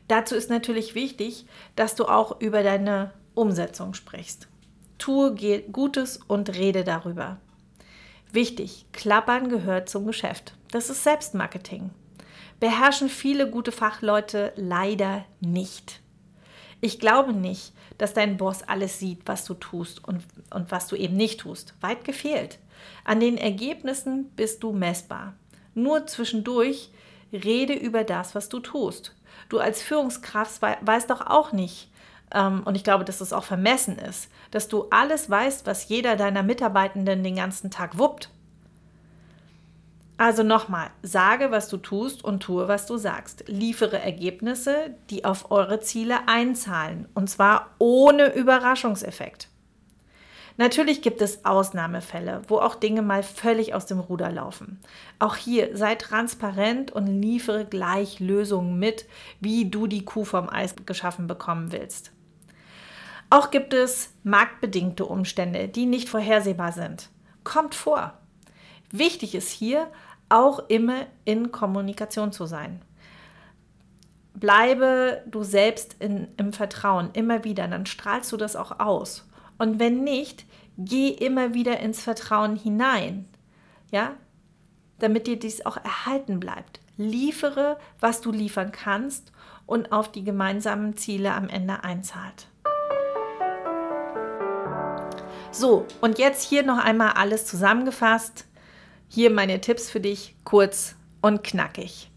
Dazu 0.08 0.34
ist 0.34 0.50
natürlich 0.50 0.94
wichtig, 0.94 1.46
dass 1.74 1.94
du 1.94 2.04
auch 2.04 2.40
über 2.40 2.62
deine 2.62 3.12
Umsetzung 3.34 3.94
sprichst. 3.94 4.48
Tue 4.98 5.34
Gutes 5.72 6.18
und 6.28 6.54
rede 6.54 6.84
darüber. 6.84 7.38
Wichtig, 8.32 8.86
Klappern 8.92 9.48
gehört 9.48 9.88
zum 9.88 10.06
Geschäft. 10.06 10.54
Das 10.70 10.90
ist 10.90 11.04
Selbstmarketing. 11.04 11.90
Beherrschen 12.60 13.08
viele 13.08 13.50
gute 13.50 13.72
Fachleute 13.72 14.52
leider 14.56 15.24
nicht. 15.40 16.00
Ich 16.80 17.00
glaube 17.00 17.32
nicht, 17.32 17.72
dass 17.98 18.14
dein 18.14 18.36
Boss 18.36 18.62
alles 18.62 18.98
sieht, 18.98 19.22
was 19.26 19.44
du 19.44 19.54
tust 19.54 20.06
und, 20.06 20.22
und 20.52 20.70
was 20.70 20.88
du 20.88 20.96
eben 20.96 21.16
nicht 21.16 21.40
tust. 21.40 21.74
Weit 21.80 22.04
gefehlt. 22.04 22.58
An 23.04 23.20
den 23.20 23.38
Ergebnissen 23.38 24.30
bist 24.36 24.62
du 24.62 24.72
messbar. 24.72 25.34
Nur 25.74 26.06
zwischendurch 26.06 26.90
rede 27.32 27.74
über 27.74 28.04
das, 28.04 28.34
was 28.34 28.48
du 28.48 28.60
tust. 28.60 29.14
Du 29.48 29.58
als 29.58 29.82
Führungskraft 29.82 30.60
weißt 30.62 31.10
doch 31.10 31.26
auch 31.26 31.52
nicht, 31.52 31.88
ähm, 32.34 32.62
und 32.64 32.74
ich 32.74 32.84
glaube, 32.84 33.04
dass 33.04 33.20
es 33.20 33.32
auch 33.32 33.44
vermessen 33.44 33.98
ist, 33.98 34.28
dass 34.50 34.68
du 34.68 34.86
alles 34.90 35.30
weißt, 35.30 35.66
was 35.66 35.88
jeder 35.88 36.16
deiner 36.16 36.42
Mitarbeitenden 36.42 37.22
den 37.22 37.36
ganzen 37.36 37.70
Tag 37.70 37.98
wuppt. 37.98 38.30
Also 40.18 40.42
nochmal, 40.42 40.90
sage, 41.02 41.50
was 41.50 41.68
du 41.68 41.76
tust 41.76 42.24
und 42.24 42.42
tue, 42.42 42.68
was 42.68 42.86
du 42.86 42.96
sagst. 42.96 43.44
Liefere 43.48 43.98
Ergebnisse, 43.98 44.94
die 45.10 45.24
auf 45.26 45.50
eure 45.50 45.80
Ziele 45.80 46.26
einzahlen, 46.26 47.06
und 47.14 47.28
zwar 47.28 47.74
ohne 47.78 48.34
Überraschungseffekt. 48.34 49.48
Natürlich 50.58 51.02
gibt 51.02 51.20
es 51.20 51.44
Ausnahmefälle, 51.44 52.40
wo 52.48 52.58
auch 52.58 52.76
Dinge 52.76 53.02
mal 53.02 53.22
völlig 53.22 53.74
aus 53.74 53.84
dem 53.84 54.00
Ruder 54.00 54.32
laufen. 54.32 54.80
Auch 55.18 55.36
hier 55.36 55.76
sei 55.76 55.96
transparent 55.96 56.90
und 56.92 57.06
liefere 57.06 57.66
gleich 57.66 58.20
Lösungen 58.20 58.78
mit, 58.78 59.04
wie 59.40 59.68
du 59.68 59.86
die 59.86 60.06
Kuh 60.06 60.24
vom 60.24 60.48
Eis 60.48 60.74
geschaffen 60.86 61.26
bekommen 61.26 61.72
willst. 61.72 62.12
Auch 63.28 63.50
gibt 63.50 63.74
es 63.74 64.14
marktbedingte 64.22 65.04
Umstände, 65.04 65.68
die 65.68 65.84
nicht 65.84 66.08
vorhersehbar 66.08 66.72
sind. 66.72 67.10
Kommt 67.44 67.74
vor. 67.74 68.14
Wichtig 68.90 69.34
ist 69.34 69.50
hier 69.50 69.88
auch 70.28 70.68
immer 70.68 71.06
in 71.24 71.52
Kommunikation 71.52 72.32
zu 72.32 72.46
sein. 72.46 72.82
Bleibe 74.34 75.22
du 75.26 75.42
selbst 75.42 75.96
in, 75.98 76.28
im 76.36 76.52
Vertrauen 76.52 77.10
immer 77.12 77.44
wieder, 77.44 77.66
dann 77.68 77.86
strahlst 77.86 78.32
du 78.32 78.36
das 78.36 78.56
auch 78.56 78.80
aus. 78.80 79.26
Und 79.58 79.78
wenn 79.78 80.04
nicht, 80.04 80.44
geh 80.76 81.08
immer 81.08 81.54
wieder 81.54 81.80
ins 81.80 82.02
Vertrauen 82.02 82.56
hinein. 82.56 83.26
Ja? 83.90 84.14
Damit 84.98 85.26
dir 85.26 85.38
dies 85.38 85.64
auch 85.64 85.78
erhalten 85.78 86.40
bleibt. 86.40 86.80
Liefere, 86.96 87.78
was 88.00 88.20
du 88.20 88.32
liefern 88.32 88.72
kannst 88.72 89.32
und 89.66 89.92
auf 89.92 90.10
die 90.12 90.24
gemeinsamen 90.24 90.96
Ziele 90.96 91.32
am 91.32 91.48
Ende 91.48 91.84
einzahlt. 91.84 92.48
So, 95.50 95.86
und 96.02 96.18
jetzt 96.18 96.46
hier 96.46 96.62
noch 96.62 96.78
einmal 96.78 97.12
alles 97.12 97.46
zusammengefasst. 97.46 98.46
Hier 99.08 99.30
meine 99.30 99.60
Tipps 99.60 99.88
für 99.90 100.00
dich, 100.00 100.34
kurz 100.44 100.96
und 101.22 101.44
knackig. 101.44 102.10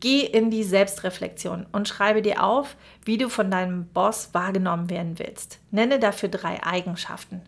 Geh 0.00 0.22
in 0.24 0.50
die 0.50 0.64
Selbstreflexion 0.64 1.66
und 1.70 1.88
schreibe 1.88 2.22
dir 2.22 2.42
auf, 2.42 2.76
wie 3.04 3.18
du 3.18 3.28
von 3.28 3.50
deinem 3.50 3.86
Boss 3.86 4.30
wahrgenommen 4.32 4.90
werden 4.90 5.18
willst. 5.18 5.60
Nenne 5.70 6.00
dafür 6.00 6.28
drei 6.28 6.62
Eigenschaften. 6.64 7.40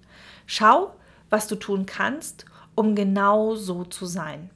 Schau, 0.47 0.95
was 1.31 1.49
du 1.49 1.57
tun 1.57 1.85
kannst, 1.87 2.45
um 2.75 2.95
genau 2.95 3.57
so 3.57 3.85
zu 3.85 4.07
sein. 4.07 4.51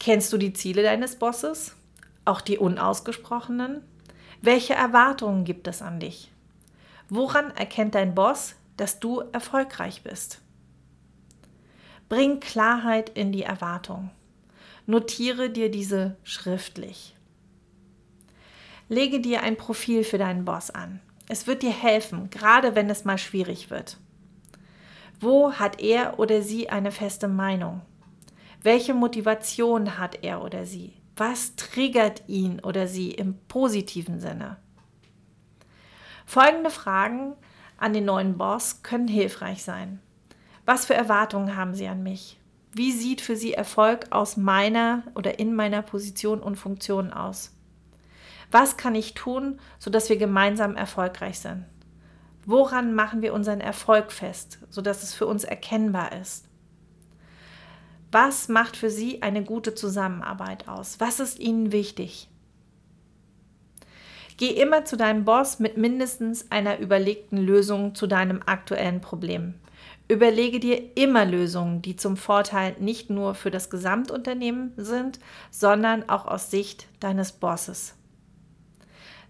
Kennst 0.00 0.32
du 0.32 0.38
die 0.38 0.52
Ziele 0.52 0.82
deines 0.82 1.16
Bosses? 1.16 1.74
Auch 2.24 2.40
die 2.40 2.58
unausgesprochenen? 2.58 3.82
Welche 4.40 4.74
Erwartungen 4.74 5.44
gibt 5.44 5.66
es 5.66 5.82
an 5.82 6.00
dich? 6.00 6.30
Woran 7.08 7.50
erkennt 7.56 7.94
dein 7.94 8.14
Boss, 8.14 8.54
dass 8.76 8.98
du 8.98 9.20
erfolgreich 9.32 10.02
bist? 10.02 10.40
Bring 12.08 12.40
Klarheit 12.40 13.08
in 13.10 13.32
die 13.32 13.42
Erwartung. 13.42 14.10
Notiere 14.86 15.50
dir 15.50 15.70
diese 15.70 16.16
schriftlich. 16.22 17.14
Lege 18.88 19.20
dir 19.20 19.42
ein 19.42 19.56
Profil 19.56 20.04
für 20.04 20.18
deinen 20.18 20.44
Boss 20.44 20.70
an. 20.70 21.00
Es 21.26 21.46
wird 21.46 21.62
dir 21.62 21.72
helfen, 21.72 22.28
gerade 22.28 22.74
wenn 22.74 22.90
es 22.90 23.06
mal 23.06 23.16
schwierig 23.16 23.70
wird. 23.70 23.96
Wo 25.20 25.54
hat 25.54 25.80
er 25.80 26.18
oder 26.18 26.42
sie 26.42 26.68
eine 26.68 26.92
feste 26.92 27.28
Meinung? 27.28 27.80
Welche 28.62 28.92
Motivation 28.92 29.98
hat 29.98 30.22
er 30.22 30.42
oder 30.42 30.66
sie? 30.66 30.92
Was 31.16 31.56
triggert 31.56 32.22
ihn 32.26 32.60
oder 32.60 32.86
sie 32.86 33.10
im 33.10 33.38
positiven 33.48 34.20
Sinne? 34.20 34.58
Folgende 36.26 36.70
Fragen 36.70 37.34
an 37.78 37.92
den 37.92 38.04
neuen 38.04 38.36
Boss 38.36 38.82
können 38.82 39.08
hilfreich 39.08 39.62
sein. 39.62 40.00
Was 40.66 40.86
für 40.86 40.94
Erwartungen 40.94 41.56
haben 41.56 41.74
Sie 41.74 41.86
an 41.88 42.02
mich? 42.02 42.38
Wie 42.72 42.92
sieht 42.92 43.20
für 43.20 43.36
Sie 43.36 43.52
Erfolg 43.52 44.06
aus 44.10 44.36
meiner 44.36 45.02
oder 45.14 45.38
in 45.38 45.54
meiner 45.54 45.82
Position 45.82 46.40
und 46.40 46.56
Funktion 46.56 47.12
aus? 47.12 47.52
Was 48.50 48.76
kann 48.76 48.94
ich 48.94 49.14
tun, 49.14 49.60
sodass 49.78 50.08
wir 50.08 50.16
gemeinsam 50.16 50.76
erfolgreich 50.76 51.38
sind? 51.38 51.66
Woran 52.46 52.94
machen 52.94 53.22
wir 53.22 53.32
unseren 53.32 53.60
Erfolg 53.60 54.12
fest, 54.12 54.58
sodass 54.70 55.02
es 55.02 55.14
für 55.14 55.26
uns 55.26 55.44
erkennbar 55.44 56.12
ist? 56.12 56.46
Was 58.12 58.48
macht 58.48 58.76
für 58.76 58.90
Sie 58.90 59.22
eine 59.22 59.42
gute 59.42 59.74
Zusammenarbeit 59.74 60.68
aus? 60.68 61.00
Was 61.00 61.20
ist 61.20 61.38
Ihnen 61.38 61.72
wichtig? 61.72 62.28
Geh 64.36 64.50
immer 64.50 64.84
zu 64.84 64.96
deinem 64.96 65.24
Boss 65.24 65.58
mit 65.58 65.76
mindestens 65.76 66.50
einer 66.50 66.78
überlegten 66.78 67.38
Lösung 67.38 67.94
zu 67.94 68.06
deinem 68.06 68.42
aktuellen 68.44 69.00
Problem. 69.00 69.54
Überlege 70.06 70.60
dir 70.60 70.96
immer 70.96 71.24
Lösungen, 71.24 71.80
die 71.80 71.96
zum 71.96 72.16
Vorteil 72.16 72.76
nicht 72.78 73.08
nur 73.08 73.34
für 73.34 73.50
das 73.50 73.70
Gesamtunternehmen 73.70 74.72
sind, 74.76 75.18
sondern 75.50 76.08
auch 76.08 76.26
aus 76.26 76.50
Sicht 76.50 76.86
deines 77.00 77.32
Bosses. 77.32 77.94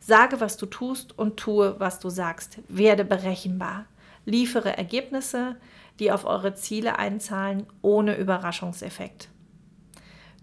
Sage, 0.00 0.40
was 0.40 0.56
du 0.56 0.66
tust 0.66 1.16
und 1.16 1.38
tue, 1.38 1.76
was 1.78 2.00
du 2.00 2.10
sagst. 2.10 2.58
Werde 2.68 3.04
berechenbar. 3.04 3.86
Liefere 4.26 4.76
Ergebnisse, 4.76 5.56
die 6.00 6.10
auf 6.10 6.24
eure 6.24 6.54
Ziele 6.54 6.98
einzahlen, 6.98 7.66
ohne 7.80 8.16
Überraschungseffekt. 8.16 9.28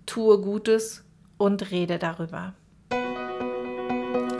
Tue 0.05 0.39
Gutes 0.39 1.03
und 1.37 1.71
rede 1.71 1.99
darüber. 1.99 2.53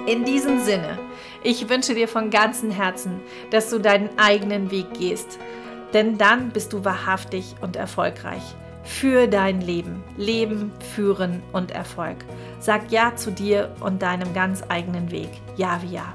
In 0.08 0.26
diesem 0.26 0.60
Sinne, 0.62 0.98
ich 1.44 1.70
wünsche 1.70 1.94
dir 1.94 2.08
von 2.08 2.32
ganzem 2.32 2.72
Herzen, 2.72 3.22
dass 3.52 3.70
du 3.70 3.78
deinen 3.78 4.10
eigenen 4.18 4.72
Weg 4.72 4.94
gehst, 4.96 5.38
denn 5.94 6.18
dann 6.18 6.50
bist 6.50 6.74
du 6.74 6.84
wahrhaftig 6.86 7.56
und 7.62 7.76
erfolgreich 7.76 8.44
für 8.84 9.28
dein 9.28 9.62
Leben. 9.62 10.04
Leben, 10.18 10.72
Führen 10.94 11.42
und 11.54 11.72
Erfolg. 11.72 12.18
Sag 12.60 12.92
Ja 12.92 13.16
zu 13.16 13.32
dir 13.32 13.74
und 13.80 14.02
deinem 14.02 14.34
ganz 14.34 14.64
eigenen 14.70 15.12
Weg. 15.12 15.30
Ja 15.56 15.82
wie 15.82 15.96
Ja. 15.96 16.14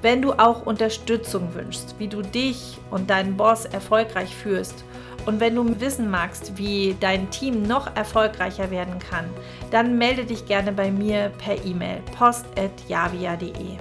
Wenn 0.00 0.22
du 0.22 0.32
auch 0.32 0.64
Unterstützung 0.64 1.54
wünschst, 1.54 1.96
wie 1.98 2.06
du 2.06 2.22
dich 2.22 2.78
und 2.90 3.10
deinen 3.10 3.36
Boss 3.36 3.64
erfolgreich 3.64 4.32
führst 4.34 4.84
und 5.26 5.40
wenn 5.40 5.56
du 5.56 5.80
wissen 5.80 6.08
magst, 6.08 6.56
wie 6.56 6.96
dein 7.00 7.28
Team 7.30 7.64
noch 7.64 7.96
erfolgreicher 7.96 8.70
werden 8.70 9.00
kann, 9.00 9.24
dann 9.72 9.98
melde 9.98 10.24
dich 10.24 10.46
gerne 10.46 10.70
bei 10.70 10.92
mir 10.92 11.32
per 11.38 11.64
E-Mail 11.64 12.00
post.javia.de. 12.16 13.76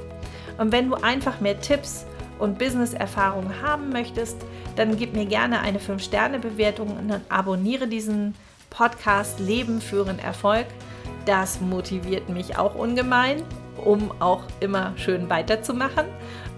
Und 0.57 0.71
wenn 0.71 0.89
du 0.89 0.95
einfach 0.95 1.39
mehr 1.39 1.59
Tipps 1.61 2.06
und 2.39 2.57
Business-Erfahrung 2.57 3.61
haben 3.61 3.89
möchtest, 3.89 4.37
dann 4.75 4.97
gib 4.97 5.13
mir 5.13 5.25
gerne 5.25 5.61
eine 5.61 5.79
5-Sterne-Bewertung 5.79 6.97
und 6.97 7.21
abonniere 7.29 7.87
diesen 7.87 8.35
Podcast 8.69 9.39
Leben 9.39 9.81
führen 9.81 10.19
Erfolg. 10.19 10.65
Das 11.25 11.61
motiviert 11.61 12.29
mich 12.29 12.57
auch 12.57 12.75
ungemein, 12.75 13.43
um 13.83 14.11
auch 14.19 14.43
immer 14.59 14.93
schön 14.97 15.29
weiterzumachen. 15.29 16.05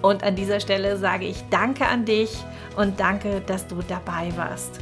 Und 0.01 0.23
an 0.23 0.35
dieser 0.35 0.59
Stelle 0.59 0.97
sage 0.97 1.25
ich 1.25 1.43
Danke 1.49 1.85
an 1.85 2.05
dich 2.05 2.37
und 2.75 2.99
danke, 2.99 3.41
dass 3.41 3.67
du 3.67 3.81
dabei 3.87 4.31
warst. 4.35 4.79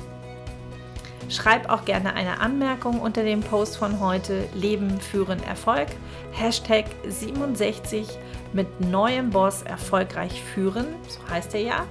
Schreib 1.29 1.69
auch 1.69 1.83
gerne 1.83 2.13
eine 2.13 2.39
Anmerkung 2.39 3.01
unter 3.01 3.23
dem 3.23 3.41
Post 3.41 3.77
von 3.77 3.99
heute 3.99 4.47
Leben 4.53 4.99
führen 5.01 5.43
Erfolg. 5.43 5.87
Hashtag 6.31 6.85
67 7.07 8.07
mit 8.53 8.79
neuem 8.79 9.29
Boss 9.29 9.63
erfolgreich 9.63 10.41
führen, 10.53 10.85
so 11.07 11.19
heißt 11.29 11.53
er 11.53 11.61
ja. 11.61 11.85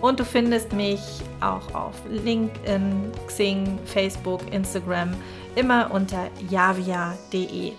Und 0.00 0.18
du 0.18 0.24
findest 0.24 0.72
mich 0.72 1.00
auch 1.40 1.74
auf 1.74 1.94
LinkedIn, 2.10 3.12
Xing, 3.26 3.78
Facebook, 3.84 4.40
Instagram, 4.50 5.12
immer 5.54 5.90
unter 5.92 6.28
javia.de. 6.48 7.72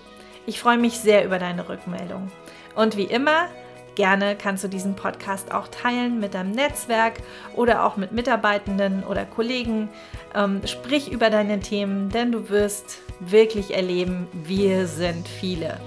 Ich 0.46 0.60
freue 0.60 0.78
mich 0.78 0.98
sehr 0.98 1.24
über 1.24 1.38
deine 1.38 1.68
Rückmeldung. 1.68 2.30
Und 2.76 2.96
wie 2.96 3.04
immer, 3.04 3.48
Gerne 3.94 4.36
kannst 4.36 4.64
du 4.64 4.68
diesen 4.68 4.96
Podcast 4.96 5.52
auch 5.52 5.68
teilen 5.68 6.18
mit 6.18 6.34
deinem 6.34 6.50
Netzwerk 6.50 7.14
oder 7.54 7.84
auch 7.84 7.96
mit 7.96 8.12
Mitarbeitenden 8.12 9.04
oder 9.04 9.24
Kollegen. 9.24 9.88
Ähm, 10.34 10.60
sprich 10.66 11.12
über 11.12 11.30
deine 11.30 11.60
Themen, 11.60 12.08
denn 12.08 12.32
du 12.32 12.48
wirst 12.48 12.98
wirklich 13.20 13.74
erleben, 13.74 14.26
wir 14.32 14.88
sind 14.88 15.28
viele. 15.28 15.78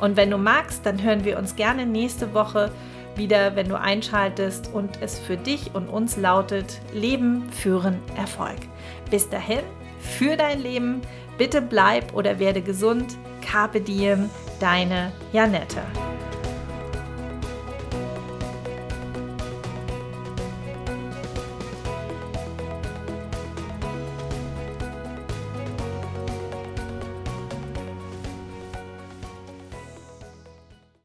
Und 0.00 0.16
wenn 0.16 0.30
du 0.30 0.38
magst, 0.38 0.84
dann 0.84 1.00
hören 1.00 1.24
wir 1.24 1.38
uns 1.38 1.54
gerne 1.54 1.86
nächste 1.86 2.34
Woche 2.34 2.72
wieder, 3.14 3.54
wenn 3.54 3.68
du 3.68 3.78
einschaltest 3.78 4.70
und 4.72 5.00
es 5.00 5.18
für 5.20 5.36
dich 5.36 5.74
und 5.74 5.88
uns 5.88 6.16
lautet 6.16 6.80
Leben 6.92 7.48
führen 7.50 8.00
Erfolg. 8.16 8.58
Bis 9.10 9.28
dahin, 9.28 9.60
für 10.00 10.36
dein 10.36 10.60
Leben, 10.60 11.02
bitte 11.38 11.62
bleib 11.62 12.14
oder 12.14 12.38
werde 12.38 12.62
gesund. 12.62 13.16
Carpe 13.40 13.80
diem, 13.80 14.30
deine 14.60 15.12
Janette. 15.32 15.82